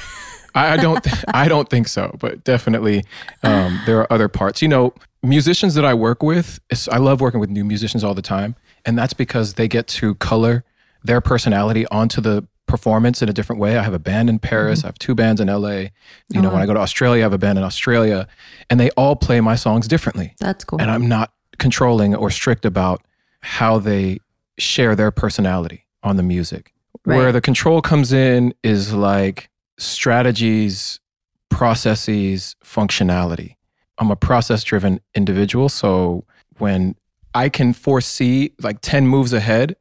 [0.54, 1.06] I, I, don't.
[1.34, 3.04] I don't think so, but definitely
[3.42, 4.62] um, there are other parts.
[4.62, 6.58] You know, musicians that I work with.
[6.90, 10.14] I love working with new musicians all the time, and that's because they get to
[10.16, 10.64] color
[11.04, 13.76] their personality onto the performance in a different way.
[13.76, 14.80] I have a band in Paris.
[14.80, 14.86] Mm-hmm.
[14.86, 15.68] I have two bands in LA.
[15.70, 15.90] You
[16.36, 18.26] oh, know, when I go to Australia, I have a band in Australia,
[18.70, 20.34] and they all play my songs differently.
[20.38, 20.80] That's cool.
[20.80, 23.02] And I'm not controlling or strict about
[23.40, 24.18] how they
[24.58, 26.72] share their personality on the music.
[27.04, 27.16] Right.
[27.16, 31.00] Where the control comes in is like strategies,
[31.48, 33.56] processes, functionality.
[33.98, 35.68] I'm a process driven individual.
[35.68, 36.24] So
[36.58, 36.94] when
[37.34, 39.76] I can foresee like 10 moves ahead,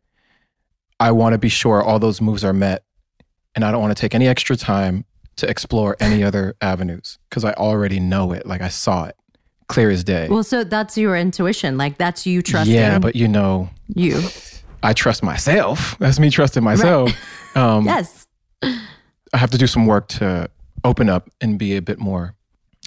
[1.00, 2.84] I want to be sure all those moves are met.
[3.56, 5.06] And I don't want to take any extra time
[5.38, 8.46] to explore any other avenues because I already know it.
[8.46, 9.16] Like I saw it
[9.68, 10.28] clear as day.
[10.30, 11.78] Well, so that's your intuition.
[11.78, 12.74] Like that's you trusting.
[12.74, 14.22] Yeah, but you know, you.
[14.84, 15.98] I trust myself.
[16.00, 17.10] That's me trusting myself.
[17.10, 17.18] Right.
[17.56, 18.28] Um, yes.
[18.62, 18.78] I
[19.34, 20.48] have to do some work to
[20.84, 22.36] open up and be a bit more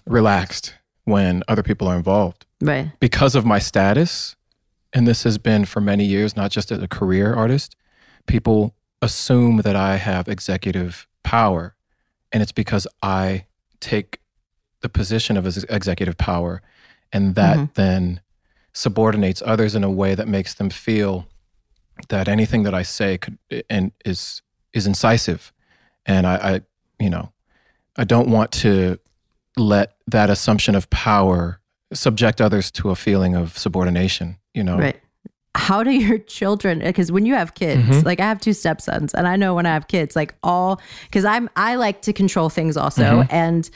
[0.06, 0.74] relaxed
[1.06, 2.46] when other people are involved.
[2.60, 2.92] Right.
[3.00, 4.36] Because of my status,
[4.92, 7.74] and this has been for many years, not just as a career artist,
[8.26, 11.74] people assume that I have executive power.
[12.30, 13.46] And it's because I
[13.80, 14.19] take
[14.80, 16.62] the position of executive power
[17.12, 17.72] and that mm-hmm.
[17.74, 18.20] then
[18.72, 21.26] subordinates others in a way that makes them feel
[22.08, 23.38] that anything that I say could
[23.68, 25.52] and is is incisive,
[26.06, 26.60] and I, I
[26.98, 27.32] you know
[27.96, 28.98] I don't want to
[29.56, 31.60] let that assumption of power
[31.92, 34.38] subject others to a feeling of subordination.
[34.54, 35.00] You know, right
[35.56, 38.06] how do your children because when you have kids mm-hmm.
[38.06, 41.24] like i have two stepsons and i know when i have kids like all because
[41.24, 43.34] i'm i like to control things also mm-hmm.
[43.34, 43.68] and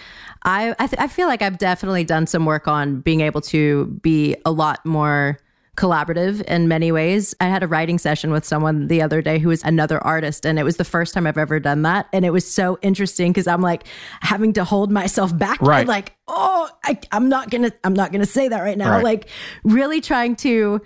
[0.45, 3.87] i I, th- I feel like i've definitely done some work on being able to
[4.03, 5.39] be a lot more
[5.77, 7.35] collaborative in many ways.
[7.41, 10.59] I had a writing session with someone the other day who was another artist, and
[10.59, 12.07] it was the first time I've ever done that.
[12.13, 13.85] And it was so interesting because I'm like
[14.21, 15.87] having to hold myself back, right?
[15.87, 18.93] Like, oh, I, am not gonna, I'm not gonna say that right now.
[18.93, 19.05] Right.
[19.05, 19.29] Like,
[19.65, 20.81] really trying to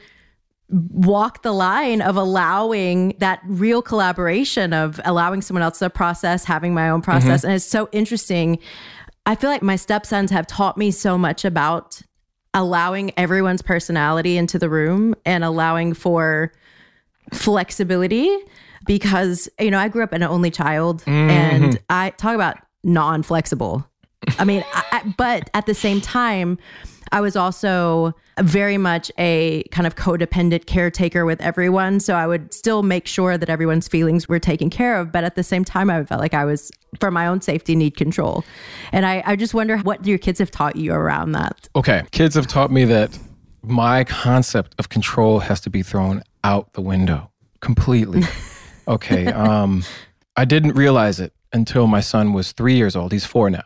[0.71, 6.75] walk the line of allowing that real collaboration of allowing someone else to process having
[6.75, 7.47] my own process mm-hmm.
[7.47, 8.59] and it's so interesting
[9.25, 12.03] i feel like my stepsons have taught me so much about
[12.53, 16.53] allowing everyone's personality into the room and allowing for
[17.33, 18.37] flexibility
[18.85, 21.31] because you know i grew up an only child mm-hmm.
[21.31, 23.87] and i talk about non-flexible
[24.39, 26.59] i mean I, but at the same time
[27.13, 32.01] I was also very much a kind of codependent caretaker with everyone.
[32.01, 35.13] So I would still make sure that everyone's feelings were taken care of.
[35.13, 37.97] But at the same time, I felt like I was, for my own safety, need
[37.97, 38.45] control.
[38.93, 41.69] And I, I just wonder what your kids have taught you around that.
[41.77, 42.03] Okay.
[42.11, 43.19] Kids have taught me that
[43.63, 48.23] my concept of control has to be thrown out the window completely.
[48.89, 49.27] okay.
[49.27, 49.85] Um,
[50.37, 53.13] I didn't realize it until my son was three years old.
[53.13, 53.65] He's four now.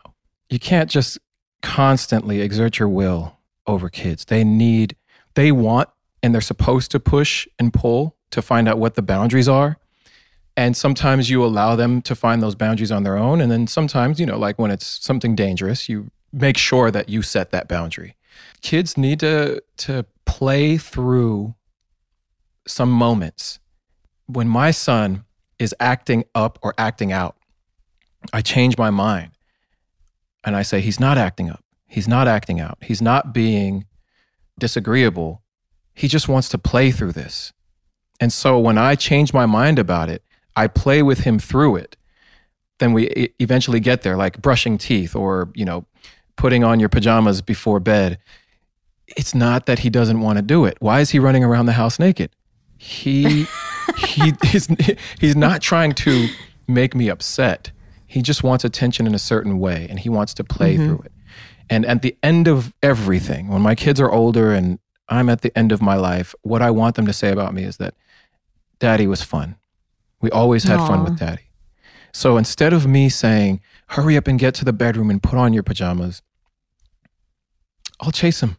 [0.49, 1.19] You can't just
[1.63, 4.25] constantly exert your will over kids.
[4.25, 4.95] They need,
[5.33, 5.89] they want,
[6.21, 9.77] and they're supposed to push and pull to find out what the boundaries are.
[10.55, 13.41] And sometimes you allow them to find those boundaries on their own.
[13.41, 17.23] And then sometimes, you know, like when it's something dangerous, you make sure that you
[17.23, 18.15] set that boundary.
[18.61, 21.55] Kids need to, to play through
[22.67, 23.59] some moments.
[24.27, 25.25] When my son
[25.57, 27.35] is acting up or acting out,
[28.31, 29.31] I change my mind
[30.43, 31.63] and I say, he's not acting up.
[31.87, 32.77] He's not acting out.
[32.81, 33.85] He's not being
[34.59, 35.41] disagreeable.
[35.93, 37.53] He just wants to play through this.
[38.19, 40.23] And so when I change my mind about it,
[40.55, 41.97] I play with him through it.
[42.79, 45.85] Then we eventually get there, like brushing teeth or, you know,
[46.35, 48.17] putting on your pajamas before bed.
[49.07, 50.77] It's not that he doesn't want to do it.
[50.79, 52.31] Why is he running around the house naked?
[52.77, 53.47] He
[53.97, 54.67] he he's,
[55.19, 56.27] he's not trying to
[56.67, 57.71] make me upset.
[58.13, 60.85] He just wants attention in a certain way and he wants to play mm-hmm.
[60.85, 61.11] through it.
[61.67, 64.77] And at the end of everything, when my kids are older and
[65.09, 67.63] I'm at the end of my life, what I want them to say about me
[67.63, 67.95] is that
[68.77, 69.55] daddy was fun.
[70.21, 70.87] We always had Aww.
[70.87, 71.49] fun with daddy.
[72.13, 75.51] So instead of me saying, hurry up and get to the bedroom and put on
[75.51, 76.21] your pajamas,
[77.99, 78.57] I'll chase him.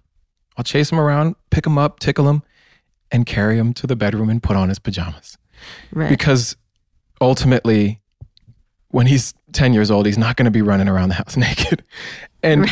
[0.56, 2.42] I'll chase him around, pick him up, tickle him,
[3.12, 5.38] and carry him to the bedroom and put on his pajamas.
[5.92, 6.08] Right.
[6.10, 6.56] Because
[7.20, 8.00] ultimately,
[8.94, 11.82] when he's 10 years old, he's not going to be running around the house naked.
[12.42, 12.70] And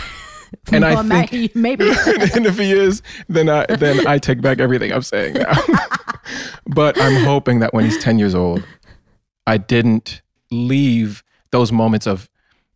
[0.70, 1.88] and well, I think maybe
[2.34, 5.54] and if he is, then I then I take back everything I'm saying now.
[6.66, 8.62] but I'm hoping that when he's 10 years old,
[9.46, 12.28] I didn't leave those moments of,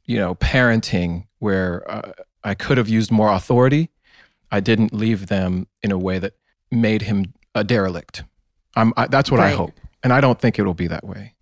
[0.04, 3.90] you know, parenting where uh, I could have used more authority.
[4.50, 6.34] I didn't leave them in a way that
[6.70, 8.24] made him a derelict.
[8.74, 9.52] I'm, I, that's what right.
[9.52, 9.72] I hope.
[10.02, 11.34] And I don't think it'll be that way.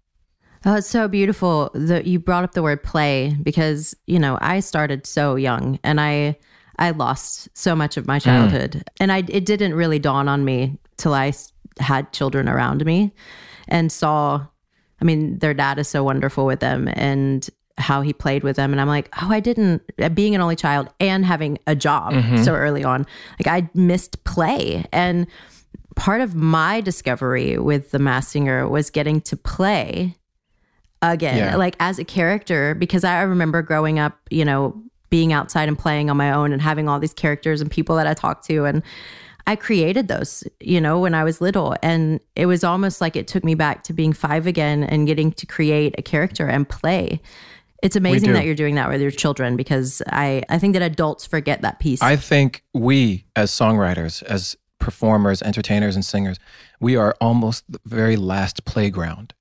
[0.67, 4.61] Oh, it's so beautiful that you brought up the word play because, you know, I
[4.61, 6.39] started so young and I
[6.79, 8.23] I lost so much of my mm.
[8.23, 8.73] childhood.
[8.73, 8.83] Mm.
[9.01, 11.33] And I it didn't really dawn on me till I
[11.79, 13.13] had children around me
[13.69, 14.47] and saw
[15.01, 18.73] I mean, their dad is so wonderful with them and how he played with them
[18.73, 19.83] and I'm like, "Oh, I didn't
[20.15, 22.43] being an only child and having a job mm-hmm.
[22.43, 23.05] so early on.
[23.39, 25.27] Like I missed play and
[25.97, 30.17] part of my discovery with the Masked Singer was getting to play
[31.13, 31.57] again, yeah.
[31.57, 36.11] like as a character, because I remember growing up, you know, being outside and playing
[36.11, 38.65] on my own and having all these characters and people that I talked to.
[38.65, 38.83] And
[39.47, 41.77] I created those, you know, when I was little.
[41.83, 45.33] And it was almost like it took me back to being five again and getting
[45.33, 47.21] to create a character and play.
[47.83, 51.27] It's amazing that you're doing that with your children because I, I think that adults
[51.27, 52.01] forget that piece.
[52.01, 56.39] I think we, as songwriters, as performers, entertainers, and singers,
[56.81, 59.35] we are almost the very last playground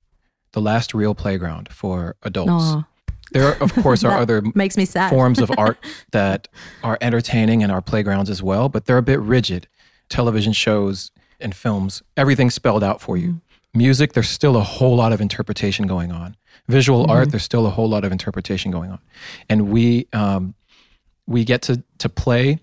[0.54, 2.50] the last real playground for adults.
[2.50, 2.86] Aww.
[3.32, 5.10] There, are, of course, are other makes me sad.
[5.10, 5.78] forms of art
[6.12, 6.48] that
[6.82, 9.66] are entertaining and are playgrounds as well, but they're a bit rigid.
[10.08, 13.28] Television shows and films, everything's spelled out for you.
[13.28, 13.78] Mm-hmm.
[13.78, 16.36] Music, there's still a whole lot of interpretation going on.
[16.68, 17.10] Visual mm-hmm.
[17.10, 19.00] art, there's still a whole lot of interpretation going on,
[19.48, 20.54] and we um,
[21.26, 22.60] we get to to play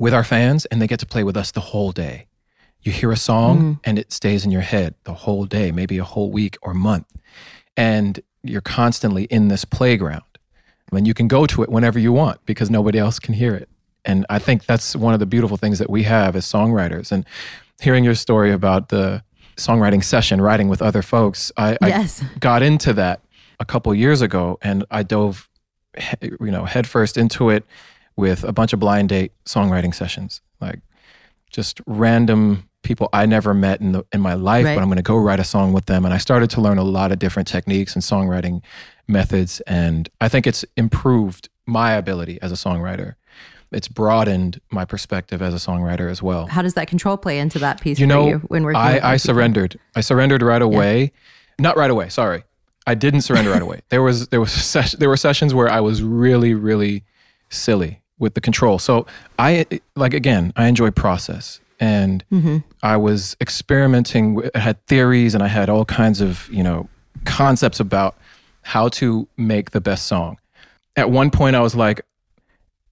[0.00, 2.26] with our fans and they get to play with us the whole day.
[2.84, 3.72] You hear a song mm-hmm.
[3.84, 7.06] and it stays in your head the whole day, maybe a whole week or month.
[7.76, 10.22] And you're constantly in this playground.
[10.92, 13.68] And you can go to it whenever you want because nobody else can hear it.
[14.04, 17.10] And I think that's one of the beautiful things that we have as songwriters.
[17.10, 17.24] And
[17.80, 19.24] hearing your story about the
[19.56, 22.22] songwriting session, writing with other folks, I, yes.
[22.22, 23.22] I got into that
[23.58, 25.48] a couple years ago and I dove,
[26.20, 27.64] you know, headfirst into it
[28.16, 30.80] with a bunch of blind date songwriting sessions, like
[31.50, 34.74] just random people I never met in the in my life, right.
[34.74, 36.04] but I'm going to go write a song with them.
[36.04, 38.62] And I started to learn a lot of different techniques and songwriting
[39.08, 43.14] methods, and I think it's improved my ability as a songwriter.
[43.72, 46.46] It's broadened my perspective as a songwriter as well.
[46.46, 49.16] How does that control play into that piece you know, you when we're I, I
[49.16, 49.78] surrendered.
[49.96, 51.02] I surrendered right away.
[51.02, 51.08] Yeah.
[51.58, 52.08] Not right away.
[52.08, 52.44] Sorry,
[52.86, 53.80] I didn't surrender right away.
[53.88, 57.04] There was there was ses- there were sessions where I was really really
[57.50, 58.78] silly with the control.
[58.78, 59.06] So
[59.38, 59.66] I
[59.96, 62.58] like again, I enjoy process and mm-hmm.
[62.82, 64.42] I was experimenting.
[64.54, 66.88] I had theories and I had all kinds of you know
[67.24, 68.16] concepts about
[68.62, 70.38] how to make the best song.
[70.96, 72.00] At one point, I was like,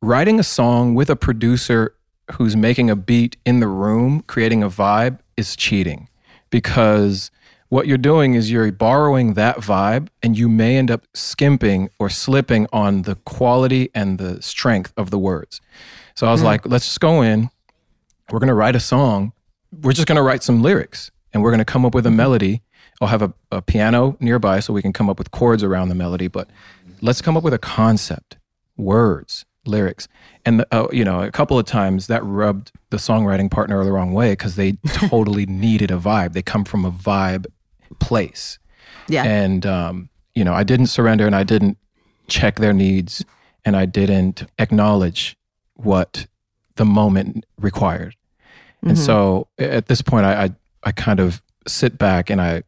[0.01, 1.95] writing a song with a producer
[2.33, 6.09] who's making a beat in the room, creating a vibe, is cheating
[6.51, 7.31] because
[7.69, 12.11] what you're doing is you're borrowing that vibe and you may end up skimping or
[12.11, 15.61] slipping on the quality and the strength of the words.
[16.15, 16.45] So I was mm.
[16.45, 17.49] like, let's just go in.
[18.33, 19.33] We're going to write a song.
[19.83, 22.11] We're just going to write some lyrics and we're going to come up with a
[22.11, 22.63] melody.
[23.01, 25.95] I'll have a, a piano nearby so we can come up with chords around the
[25.95, 26.49] melody, but
[27.03, 28.39] let's come up with a concept,
[28.79, 30.09] words, lyrics.
[30.47, 34.15] And, uh, you know, a couple of times that rubbed the songwriting partner the wrong
[34.15, 36.33] way because they totally needed a vibe.
[36.33, 37.47] They come from a vibe
[38.01, 38.59] place.
[39.09, 39.25] Yeah.
[39.25, 41.77] And, um, you know, I didn't surrender and I didn't
[42.29, 43.23] check their needs
[43.63, 45.37] and I didn't acknowledge
[45.75, 46.27] what
[46.77, 48.17] the moment required.
[48.83, 48.91] Mm-hmm.
[48.91, 50.51] And so at this point, I, I,
[50.85, 52.65] I kind of sit back and I,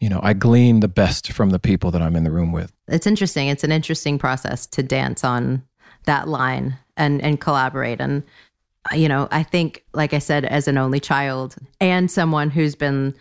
[0.00, 2.72] you know, I glean the best from the people that I'm in the room with.
[2.88, 3.48] It's interesting.
[3.48, 5.62] It's an interesting process to dance on
[6.04, 8.00] that line and and collaborate.
[8.00, 8.22] And
[8.94, 13.14] you know, I think, like I said, as an only child and someone who's been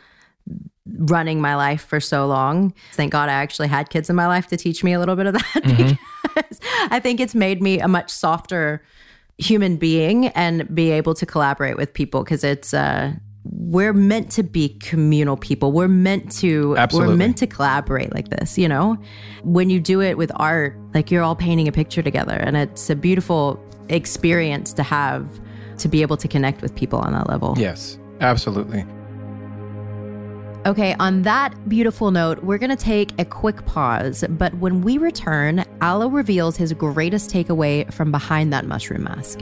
[0.85, 2.73] running my life for so long.
[2.93, 5.27] Thank God I actually had kids in my life to teach me a little bit
[5.27, 5.93] of that mm-hmm.
[6.23, 8.83] because I think it's made me a much softer
[9.37, 13.13] human being and be able to collaborate with people because it's uh
[13.45, 15.71] we're meant to be communal people.
[15.73, 17.13] We're meant to Absolutely.
[17.13, 18.97] we're meant to collaborate like this, you know?
[19.43, 22.89] When you do it with art, like you're all painting a picture together and it's
[22.89, 25.27] a beautiful experience to have
[25.79, 27.55] to be able to connect with people on that level.
[27.57, 27.97] Yes.
[28.21, 28.85] Absolutely.
[30.65, 34.23] Okay, on that beautiful note, we're going to take a quick pause.
[34.29, 39.41] But when we return, Aloe reveals his greatest takeaway from behind that mushroom mask.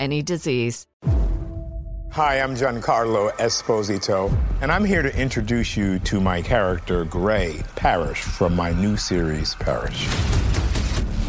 [0.00, 0.86] any disease.
[2.12, 8.22] Hi, I'm Giancarlo Esposito, and I'm here to introduce you to my character, Gray Parish,
[8.22, 10.08] from my new series, Parish.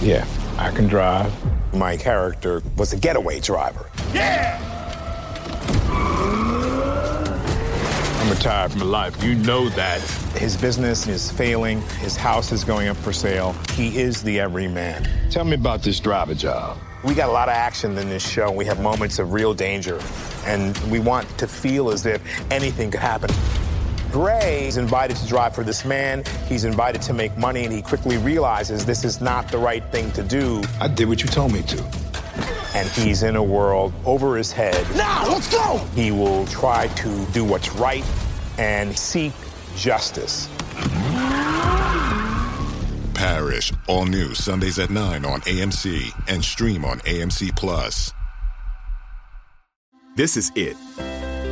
[0.01, 0.25] Yeah,
[0.57, 1.33] I can drive.
[1.73, 3.89] My character was a getaway driver.
[4.13, 4.57] Yeah!
[8.21, 9.21] I'm retired from life.
[9.23, 10.01] You know that.
[10.37, 11.81] His business is failing.
[11.99, 13.53] His house is going up for sale.
[13.73, 15.07] He is the everyman.
[15.29, 16.77] Tell me about this driver job.
[17.01, 18.51] We got a lot of action in this show.
[18.51, 20.01] We have moments of real danger,
[20.45, 22.21] and we want to feel as if
[22.51, 23.29] anything could happen.
[24.11, 26.25] Gray is invited to drive for this man.
[26.47, 30.11] He's invited to make money, and he quickly realizes this is not the right thing
[30.11, 30.61] to do.
[30.81, 31.81] I did what you told me to.
[32.75, 34.85] And he's in a world over his head.
[34.97, 35.77] Now, let's go!
[35.95, 38.03] He will try to do what's right
[38.57, 39.31] and seek
[39.77, 40.49] justice.
[43.19, 48.13] Parish, all new Sundays at 9 on AMC and stream on AMC Plus.
[50.15, 50.77] This is it.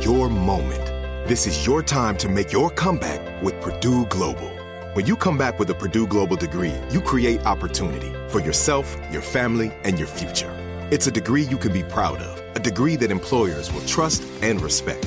[0.02, 0.82] Your moment.
[1.28, 4.48] This is your time to make your comeback with Purdue Global.
[4.94, 9.20] When you come back with a Purdue Global degree, you create opportunity for yourself, your
[9.20, 10.50] family, and your future.
[10.90, 14.58] It's a degree you can be proud of, a degree that employers will trust and
[14.62, 15.06] respect.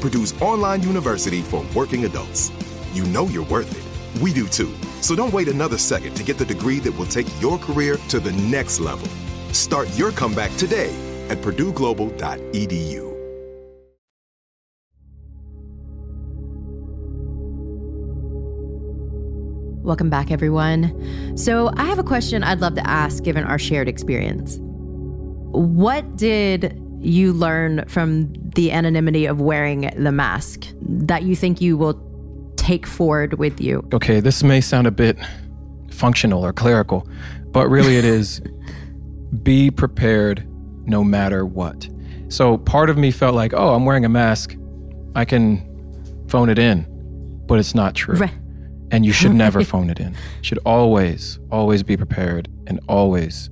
[0.00, 2.50] Purdue's online university for working adults.
[2.92, 4.22] You know you're worth it.
[4.22, 4.72] We do too.
[5.00, 8.20] So don't wait another second to get the degree that will take your career to
[8.20, 9.08] the next level.
[9.52, 10.94] Start your comeback today
[11.28, 13.06] at purdueglobal.edu.
[19.86, 21.36] Welcome back, everyone.
[21.36, 24.58] So, I have a question I'd love to ask given our shared experience.
[24.60, 31.76] What did you learn from the anonymity of wearing the mask that you think you
[31.76, 32.00] will
[32.56, 33.86] take forward with you?
[33.92, 35.16] Okay, this may sound a bit
[35.90, 37.08] functional or clerical,
[37.52, 38.40] but really it is
[39.42, 40.46] be prepared
[40.86, 41.88] no matter what.
[42.28, 44.56] So part of me felt like, oh, I'm wearing a mask.
[45.14, 45.62] I can
[46.28, 46.86] phone it in,
[47.46, 48.16] but it's not true.
[48.16, 48.34] Right.
[48.90, 50.12] And you should never phone it in.
[50.12, 53.50] You should always, always be prepared and always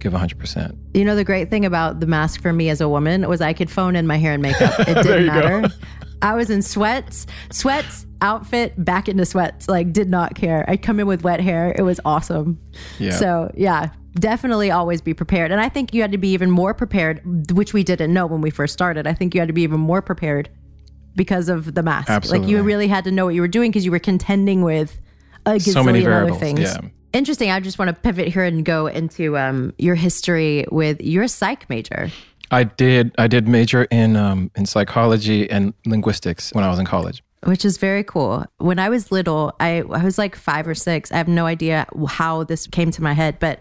[0.00, 0.76] give 100%.
[0.94, 3.52] You know, the great thing about the mask for me as a woman was I
[3.52, 4.74] could phone in my hair and makeup.
[4.88, 5.68] It didn't matter.
[5.68, 5.74] Go.
[6.22, 9.68] I was in sweats, sweats, outfit, back into sweats.
[9.68, 10.64] Like, did not care.
[10.68, 11.74] I'd come in with wet hair.
[11.78, 12.60] It was awesome.
[12.98, 13.12] Yeah.
[13.12, 15.52] So, yeah, definitely always be prepared.
[15.52, 18.40] And I think you had to be even more prepared, which we didn't know when
[18.40, 19.06] we first started.
[19.06, 20.48] I think you had to be even more prepared
[21.14, 22.10] because of the mask.
[22.10, 22.46] Absolutely.
[22.46, 25.00] Like, you really had to know what you were doing because you were contending with
[25.46, 26.36] a gazillion so many variables.
[26.36, 26.60] other things.
[26.60, 26.80] Yeah.
[27.18, 27.50] Interesting.
[27.50, 31.68] I just want to pivot here and go into um, your history with your psych
[31.68, 32.12] major.
[32.52, 33.12] I did.
[33.18, 37.64] I did major in um, in psychology and linguistics when I was in college, which
[37.64, 38.46] is very cool.
[38.58, 41.10] When I was little, I, I was like five or six.
[41.10, 43.58] I have no idea how this came to my head, but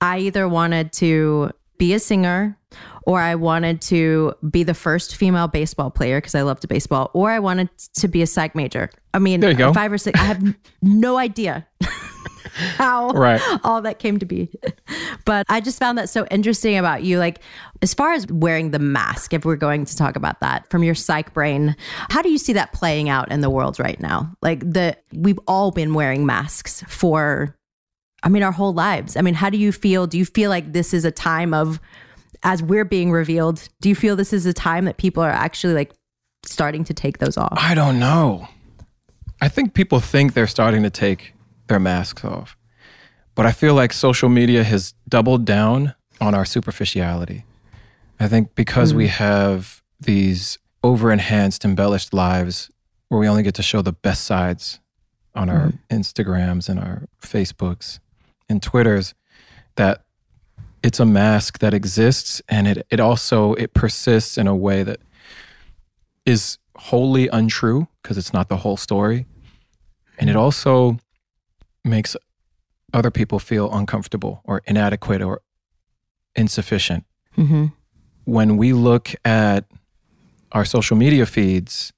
[0.00, 2.58] I either wanted to be a singer
[3.04, 7.30] or I wanted to be the first female baseball player because I loved baseball, or
[7.30, 7.68] I wanted
[7.98, 8.90] to be a psych major.
[9.14, 9.72] I mean, there you go.
[9.72, 10.18] five or six.
[10.20, 10.42] I have
[10.82, 11.64] no idea
[12.76, 13.40] how right.
[13.62, 14.50] all that came to be.
[15.24, 17.18] But I just found that so interesting about you.
[17.18, 17.40] Like,
[17.82, 20.94] as far as wearing the mask, if we're going to talk about that from your
[20.94, 21.76] psych brain,
[22.10, 24.32] how do you see that playing out in the world right now?
[24.42, 27.56] Like, the we've all been wearing masks for,
[28.22, 29.16] I mean, our whole lives.
[29.16, 30.06] I mean, how do you feel?
[30.06, 31.80] Do you feel like this is a time of,
[32.42, 35.74] as we're being revealed, do you feel this is a time that people are actually
[35.74, 35.92] like
[36.44, 37.54] starting to take those off?
[37.56, 38.48] I don't know.
[39.40, 41.32] I think people think they're starting to take
[41.68, 42.56] their masks off.
[43.34, 47.44] But I feel like social media has doubled down on our superficiality.
[48.18, 48.96] I think because mm.
[48.96, 52.70] we have these over enhanced, embellished lives
[53.08, 54.80] where we only get to show the best sides
[55.34, 55.78] on our mm.
[55.90, 58.00] Instagrams and our Facebooks
[58.48, 59.14] and Twitters,
[59.76, 60.04] that
[60.82, 65.00] it's a mask that exists and it, it also it persists in a way that
[66.24, 69.26] is wholly untrue because it's not the whole story.
[70.18, 70.40] And it mm.
[70.40, 70.98] also
[71.88, 72.16] makes
[72.92, 75.42] other people feel uncomfortable or inadequate or
[76.34, 77.04] insufficient.
[77.36, 77.66] Mm-hmm.
[78.24, 79.64] When we look at
[80.52, 81.92] our social media feeds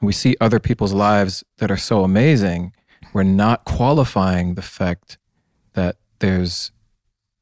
[0.00, 2.72] and we see other people's lives that are so amazing,
[3.12, 5.18] we're not qualifying the fact
[5.74, 6.72] that there's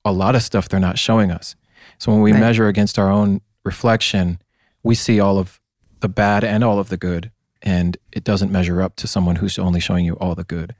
[0.04, 1.54] a lot of stuff they're not showing us.
[1.98, 2.40] So when we right.
[2.40, 4.40] measure against our own reflection,
[4.82, 5.60] we see all of
[6.00, 7.30] the bad and all of the good,
[7.62, 10.74] and it doesn't measure up to someone who's only showing you all the good.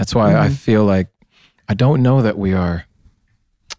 [0.00, 0.44] That's why mm-hmm.
[0.44, 1.08] I feel like
[1.68, 2.86] I don't know that we are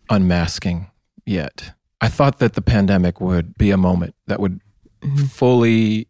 [0.08, 0.92] unmasking
[1.26, 1.72] yet.
[2.00, 4.62] I thought that the pandemic would be a moment that would
[5.02, 5.24] mm-hmm.
[5.24, 6.08] fully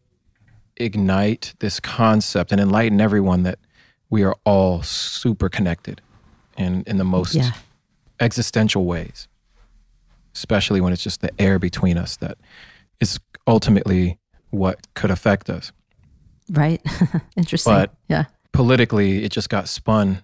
[0.75, 3.57] ignite this concept and enlighten everyone that
[4.09, 6.01] we are all super connected
[6.57, 7.51] in, in the most yeah.
[8.19, 9.29] existential ways,
[10.35, 12.37] especially when it's just the air between us that
[12.99, 15.71] is ultimately what could affect us.
[16.49, 16.81] Right.
[17.37, 17.71] Interesting.
[17.71, 20.23] But yeah politically, it just got spun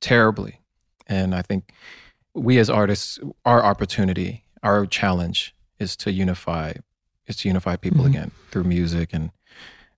[0.00, 0.60] terribly.
[1.06, 1.72] And I think
[2.34, 6.74] we as artists, our opportunity, our challenge is to unify,
[7.26, 8.10] is to unify people mm-hmm.
[8.10, 9.30] again through music and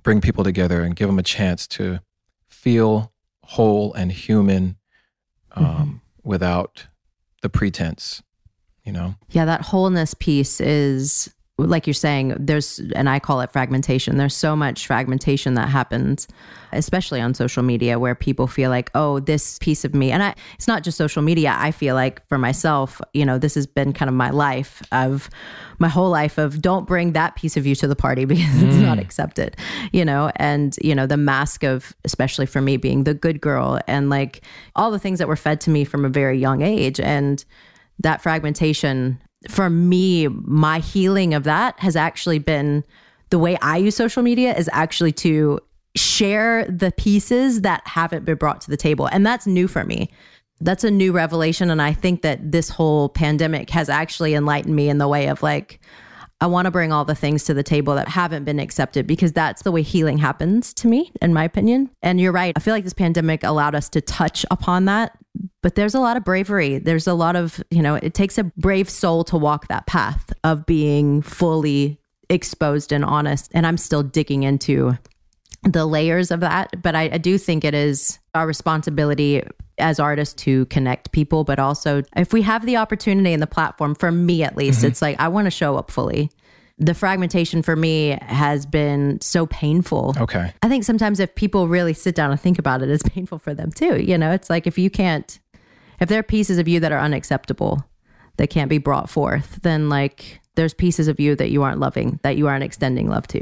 [0.02, 2.00] bring people together and give them a chance to
[2.46, 4.76] feel whole and human
[5.52, 6.28] um, mm-hmm.
[6.28, 6.86] without
[7.42, 8.22] the pretense,
[8.84, 9.14] you know?
[9.30, 14.18] Yeah, that wholeness piece is like you're saying, there's, and I call it fragmentation.
[14.18, 16.28] There's so much fragmentation that happens,
[16.70, 20.34] especially on social media, where people feel like, oh, this piece of me, and I,
[20.56, 21.56] it's not just social media.
[21.58, 25.30] I feel like for myself, you know, this has been kind of my life of
[25.78, 28.68] my whole life of don't bring that piece of you to the party because mm.
[28.68, 29.02] it's not mm.
[29.02, 29.56] accepted,
[29.92, 33.80] you know, and, you know, the mask of, especially for me, being the good girl
[33.86, 34.42] and like
[34.74, 37.00] all the things that were fed to me from a very young age.
[37.00, 37.42] And,
[37.98, 39.18] that fragmentation
[39.48, 42.84] for me, my healing of that has actually been
[43.30, 45.60] the way I use social media is actually to
[45.96, 49.06] share the pieces that haven't been brought to the table.
[49.06, 50.10] And that's new for me.
[50.60, 51.70] That's a new revelation.
[51.70, 55.42] And I think that this whole pandemic has actually enlightened me in the way of
[55.42, 55.80] like,
[56.40, 59.32] I want to bring all the things to the table that haven't been accepted because
[59.32, 61.90] that's the way healing happens to me, in my opinion.
[62.02, 62.52] And you're right.
[62.56, 65.16] I feel like this pandemic allowed us to touch upon that
[65.66, 66.78] but there's a lot of bravery.
[66.78, 70.32] There's a lot of, you know, it takes a brave soul to walk that path
[70.44, 71.98] of being fully
[72.30, 73.50] exposed and honest.
[73.52, 74.96] And I'm still digging into
[75.64, 76.80] the layers of that.
[76.80, 79.42] But I, I do think it is our responsibility
[79.78, 83.96] as artists to connect people, but also if we have the opportunity and the platform,
[83.96, 84.86] for me at least, mm-hmm.
[84.86, 86.30] it's like I want to show up fully
[86.78, 90.14] the fragmentation for me has been so painful.
[90.18, 90.52] Okay.
[90.62, 93.54] I think sometimes if people really sit down and think about it, it's painful for
[93.54, 94.02] them too.
[94.02, 95.38] You know, it's like if you can't,
[96.00, 97.84] if there are pieces of you that are unacceptable,
[98.36, 102.20] that can't be brought forth, then like there's pieces of you that you aren't loving,
[102.22, 103.40] that you aren't extending love to.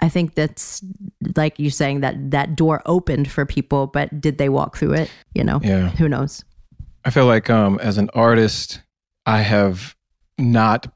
[0.00, 0.82] I think that's
[1.36, 5.10] like you saying that that door opened for people, but did they walk through it?
[5.34, 5.90] You know, yeah.
[5.90, 6.44] who knows?
[7.04, 8.80] I feel like um, as an artist,
[9.26, 9.96] I have
[10.38, 10.92] not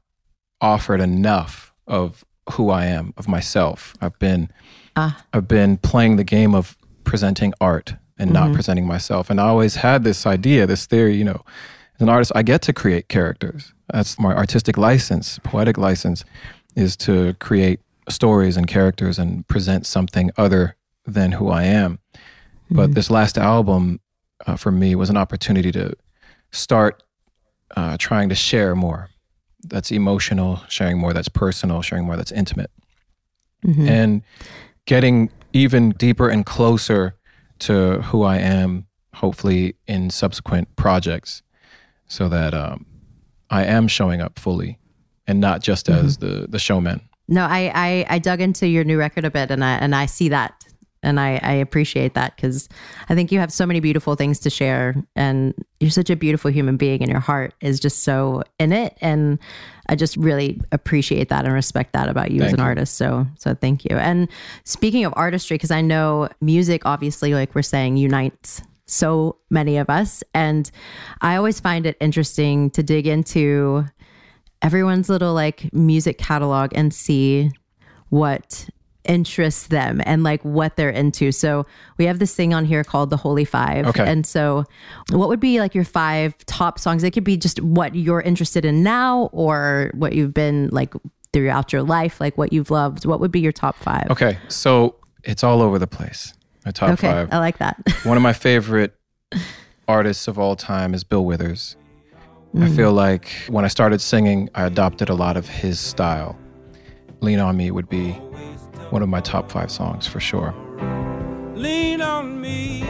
[0.61, 3.95] offered enough of who I am, of myself.
[4.01, 4.51] I've been
[4.97, 5.25] ah.
[5.33, 8.47] I've been playing the game of presenting art and mm-hmm.
[8.47, 9.31] not presenting myself.
[9.31, 11.43] And I always had this idea, this theory, you know,
[11.97, 13.73] as an artist, I get to create characters.
[13.93, 16.25] That's my artistic license, poetic license,
[16.75, 21.99] is to create stories and characters and present something other than who I am.
[22.14, 22.77] Mm-hmm.
[22.77, 24.01] But this last album
[24.47, 25.95] uh, for me was an opportunity to
[26.53, 27.03] start
[27.77, 29.09] uh, trying to share more
[29.64, 32.71] that's emotional, sharing more that's personal, sharing more that's intimate.
[33.64, 33.89] Mm-hmm.
[33.89, 34.23] And
[34.85, 37.16] getting even deeper and closer
[37.61, 41.43] to who I am, hopefully in subsequent projects,
[42.07, 42.87] so that um,
[43.51, 44.79] I am showing up fully
[45.27, 46.07] and not just mm-hmm.
[46.07, 47.01] as the the showman.
[47.29, 50.07] No, I, I I dug into your new record a bit, and I and I
[50.07, 50.66] see that
[51.07, 52.69] and I, I appreciate that because
[53.09, 56.51] I think you have so many beautiful things to share, and you're such a beautiful
[56.51, 58.99] human being, and your heart is just so in it.
[59.01, 59.39] And
[59.89, 62.65] I just really appreciate that and respect that about you thank as an you.
[62.65, 62.97] artist.
[62.97, 63.97] So, so thank you.
[63.97, 64.29] And
[64.65, 69.89] speaking of artistry, because I know music, obviously, like we're saying, unites so many of
[69.89, 70.71] us, and
[71.21, 73.87] I always find it interesting to dig into
[74.63, 77.51] everyone's little like music catalog and see
[78.09, 78.69] what
[79.07, 81.33] interests them and like what they're into.
[81.33, 81.67] So
[81.99, 83.87] we have this thing on here called the Holy Five.
[83.87, 84.05] Okay.
[84.05, 84.65] And so
[85.11, 87.03] what would be like your five top songs?
[87.03, 90.95] It could be just what you're interested in now or what you've been like
[91.33, 93.07] throughout your life, like what you've loved.
[93.07, 94.07] What would be your top five?
[94.11, 94.39] Okay.
[94.49, 96.33] So it's all over the place.
[96.65, 97.29] My top okay, five.
[97.33, 97.77] I like that.
[98.03, 98.95] One of my favorite
[99.87, 101.77] artists of all time is Bill Withers.
[102.55, 102.65] Mm.
[102.65, 106.37] I feel like when I started singing, I adopted a lot of his style.
[107.21, 108.13] Lean on Me would be
[108.91, 110.55] one of my top five songs for sure.
[111.55, 112.82] Lean on me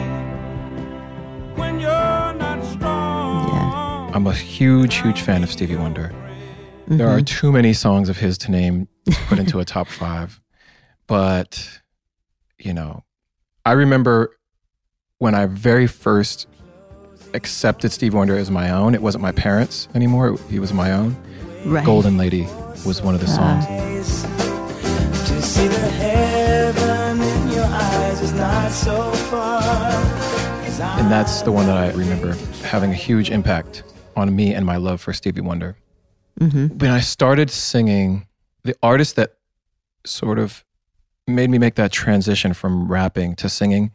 [1.55, 3.47] when you're not strong.
[3.47, 4.11] Yeah.
[4.13, 6.11] I'm a huge, huge fan of Stevie Wonder.
[6.83, 6.97] Mm-hmm.
[6.97, 7.25] There are mm-hmm.
[7.25, 8.87] too many songs of his to name
[9.27, 10.39] put into a top five.
[11.07, 11.81] But,
[12.57, 13.03] you know,
[13.65, 14.37] I remember
[15.19, 16.47] when I very first
[17.33, 21.15] accepted Stevie Wonder as my own, it wasn't my parents anymore, he was my own.
[21.65, 21.85] Right.
[21.85, 22.47] Golden Lady
[22.85, 23.65] was one of the songs.
[24.25, 24.46] Uh
[25.57, 29.59] see the heaven in your eyes is not so far.
[30.99, 32.33] And that's the one that I remember
[32.63, 33.81] having a huge impact
[34.15, 35.75] on me and my love for Stevie Wonder.
[36.39, 36.77] Mm-hmm.
[36.77, 38.27] When I started singing,
[38.65, 39.37] the artist that
[40.05, 40.63] sort of
[41.25, 43.93] made me make that transition from rapping to singing,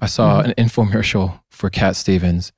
[0.00, 0.50] I saw mm-hmm.
[0.50, 2.50] an infomercial for Cat Stevens.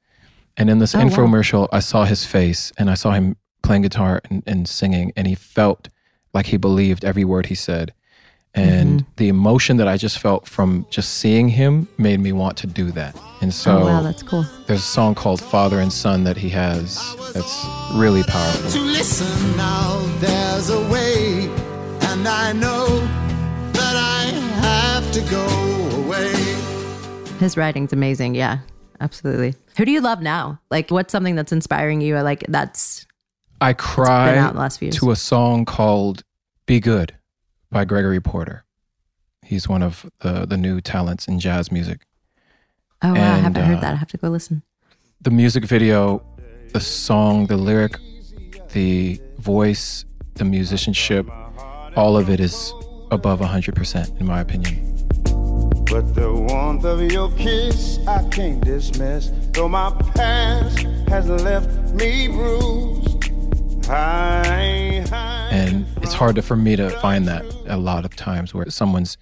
[0.57, 1.69] And in this oh, infomercial, wow.
[1.73, 5.35] I saw his face and I saw him playing guitar and, and singing, and he
[5.35, 5.91] felt
[6.33, 7.93] like he believed every word he said.
[8.57, 9.11] And mm-hmm.
[9.17, 12.91] the emotion that I just felt from just seeing him made me want to do
[12.93, 13.15] that.
[13.43, 14.47] And so, oh, wow, that's cool.
[14.67, 16.97] There's a song called Father and Son that he has
[17.35, 18.71] that's really powerful.
[18.71, 21.51] To listen now, there's a way,
[22.09, 22.87] and I know
[23.73, 24.25] that I
[24.63, 25.47] have to go
[26.03, 26.33] away.
[27.39, 28.35] His writing's amazing.
[28.35, 28.61] Yeah,
[29.01, 29.55] absolutely.
[29.77, 30.59] Who do you love now?
[30.71, 32.19] Like, what's something that's inspiring you?
[32.21, 33.07] Like, that's.
[33.61, 34.53] I cry
[34.93, 36.25] to a song called
[36.65, 37.16] Be Good
[37.71, 38.65] by Gregory Porter.
[39.43, 42.01] He's one of the, the new talents in jazz music.
[43.03, 43.35] Oh, wow.
[43.35, 43.93] I haven't heard uh, that.
[43.93, 44.63] I have to go listen.
[45.21, 46.25] The music video,
[46.73, 47.97] the song, the lyric,
[48.73, 50.05] the voice,
[50.35, 51.29] the musicianship,
[51.97, 52.73] all of it is
[53.11, 54.83] above 100%, in my opinion.
[55.89, 62.27] But the warmth of your kiss I can't dismiss, though my past has left me
[62.29, 63.31] bruised.
[63.89, 69.19] and it's hard for me to find that a lot of times where someone's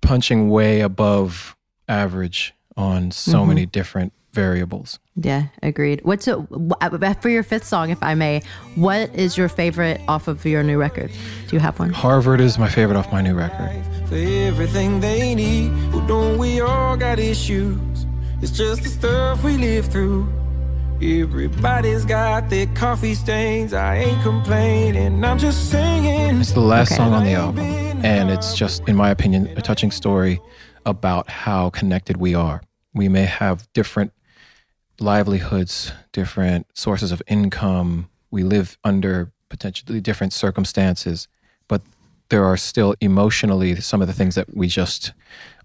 [0.00, 1.56] punching way above
[1.88, 3.48] average on so mm-hmm.
[3.48, 5.00] many different variables.
[5.16, 6.00] Yeah, agreed.
[6.04, 6.46] What's a,
[6.80, 8.42] uh, for your fifth song, if I may?
[8.76, 11.10] What is your favorite off of your new record?
[11.48, 11.90] Do you have one?
[11.90, 13.84] Harvard is my favorite off my new record.
[14.06, 18.06] For everything they need, well, don't we all got issues?
[18.40, 20.32] It's just the stuff we live through.
[21.02, 23.74] Everybody's got their coffee stains.
[23.74, 25.24] I ain't complaining.
[25.24, 26.40] I'm just singing.
[26.40, 26.98] It's the last okay.
[26.98, 27.64] song on the album,
[28.04, 30.40] and it's just, in my opinion, a touching story
[30.86, 32.62] about how connected we are.
[32.94, 34.12] We may have different
[35.00, 38.08] livelihoods, different sources of income.
[38.30, 41.26] We live under potentially different circumstances,
[41.66, 41.82] but
[42.28, 45.14] there are still emotionally some of the things that we just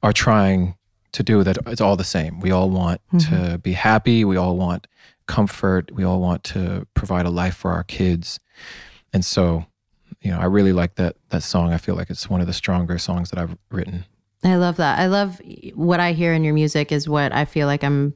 [0.02, 0.74] are trying
[1.12, 2.40] to do that it's all the same.
[2.40, 3.52] We all want mm-hmm.
[3.52, 4.26] to be happy.
[4.26, 4.88] We all want
[5.28, 5.92] comfort.
[5.94, 8.40] We all want to provide a life for our kids.
[9.14, 9.66] And so,
[10.22, 11.74] you know, I really like that that song.
[11.74, 14.06] I feel like it's one of the stronger songs that I've written.
[14.44, 15.00] I love that.
[15.00, 15.42] I love
[15.74, 18.14] what I hear in your music is what I feel like I'm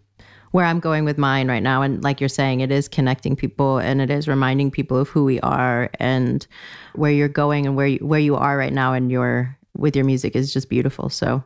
[0.51, 1.81] where I'm going with mine right now.
[1.81, 5.23] And like you're saying, it is connecting people and it is reminding people of who
[5.23, 6.45] we are and
[6.93, 10.03] where you're going and where you, where you are right now and your with your
[10.03, 11.09] music is just beautiful.
[11.09, 11.43] So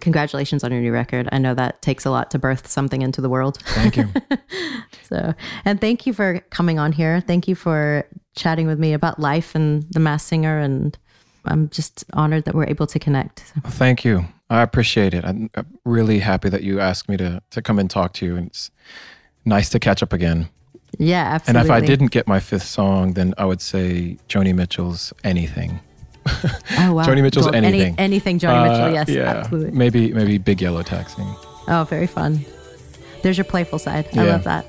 [0.00, 1.28] congratulations on your new record.
[1.32, 3.58] I know that takes a lot to birth something into the world.
[3.66, 4.08] Thank you.
[5.02, 5.34] so,
[5.64, 7.20] and thank you for coming on here.
[7.20, 10.96] Thank you for chatting with me about life and the Masked Singer and
[11.46, 13.40] I'm just honored that we're able to connect.
[13.66, 14.26] Thank you.
[14.50, 15.24] I appreciate it.
[15.24, 15.50] I'm,
[15.84, 18.36] really happy that you asked me to to come and talk to you.
[18.36, 18.70] And it's
[19.44, 20.48] nice to catch up again.
[20.98, 21.60] Yeah, absolutely.
[21.60, 25.80] And if I didn't get my fifth song, then I would say Joni Mitchell's "Anything."
[26.76, 29.22] Oh wow, Joni Mitchell's "Anything." Any, anything Joni uh, Mitchell, yes, yeah.
[29.22, 29.70] absolutely.
[29.70, 31.22] Maybe maybe Big Yellow Taxi.
[31.68, 32.44] Oh, very fun.
[33.22, 34.06] There's your playful side.
[34.16, 34.66] I love that.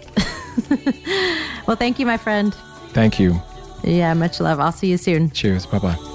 [1.67, 2.53] well, thank you, my friend.
[2.89, 3.41] Thank you.
[3.83, 4.59] Yeah, much love.
[4.59, 5.31] I'll see you soon.
[5.31, 5.65] Cheers.
[5.65, 6.11] Bye bye.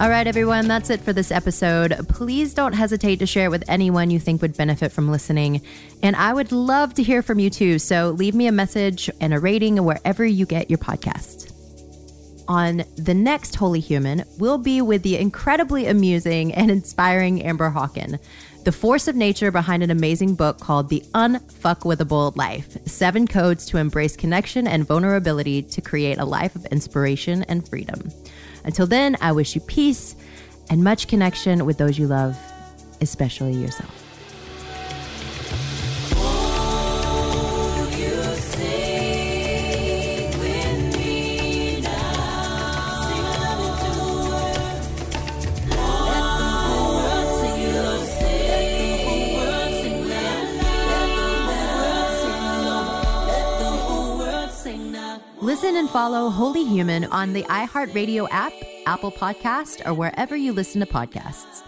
[0.00, 2.06] All right, everyone, that's it for this episode.
[2.08, 5.60] Please don't hesitate to share it with anyone you think would benefit from listening.
[6.04, 7.80] And I would love to hear from you too.
[7.80, 11.52] So leave me a message and a rating wherever you get your podcast.
[12.46, 18.20] On the next Holy Human, we'll be with the incredibly amusing and inspiring Amber Hawken,
[18.62, 23.78] the force of nature behind an amazing book called The Unfuckwithable Life Seven Codes to
[23.78, 28.12] Embrace Connection and Vulnerability to Create a Life of Inspiration and Freedom.
[28.64, 30.16] Until then, I wish you peace
[30.70, 32.36] and much connection with those you love,
[33.00, 34.07] especially yourself.
[56.08, 58.54] Follow Holy Human on the iHeartRadio app,
[58.86, 61.67] Apple Podcast, or wherever you listen to podcasts.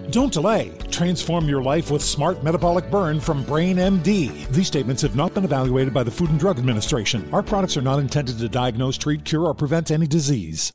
[0.11, 0.73] Don't delay.
[0.91, 4.49] Transform your life with Smart Metabolic Burn from BrainMD.
[4.49, 7.29] These statements have not been evaluated by the Food and Drug Administration.
[7.31, 10.69] Our products are not intended to diagnose, treat, cure, or prevent any disease.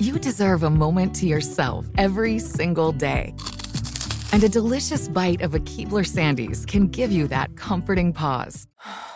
[0.00, 3.34] you deserve a moment to yourself every single day.
[4.32, 8.66] And a delicious bite of a Keebler Sandies can give you that comforting pause.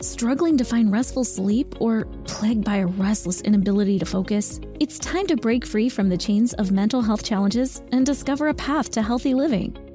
[0.00, 4.60] Struggling to find restful sleep or plagued by a restless inability to focus?
[4.78, 8.54] It's time to break free from the chains of mental health challenges and discover a
[8.54, 9.76] path to healthy living.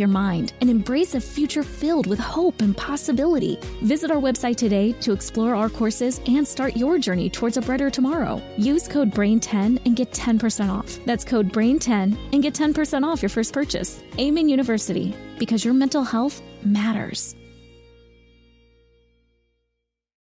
[0.00, 3.58] your mind and embrace a future filled with hope and possibility.
[3.82, 7.90] Visit our website today to explore our courses and start your journey towards a brighter
[7.90, 8.42] tomorrow.
[8.56, 10.98] Use code BRAIN10 and get 10% off.
[11.04, 14.02] That's code BRAIN10 and get 10% off your first purchase.
[14.18, 17.36] Amen University, because your mental health matters.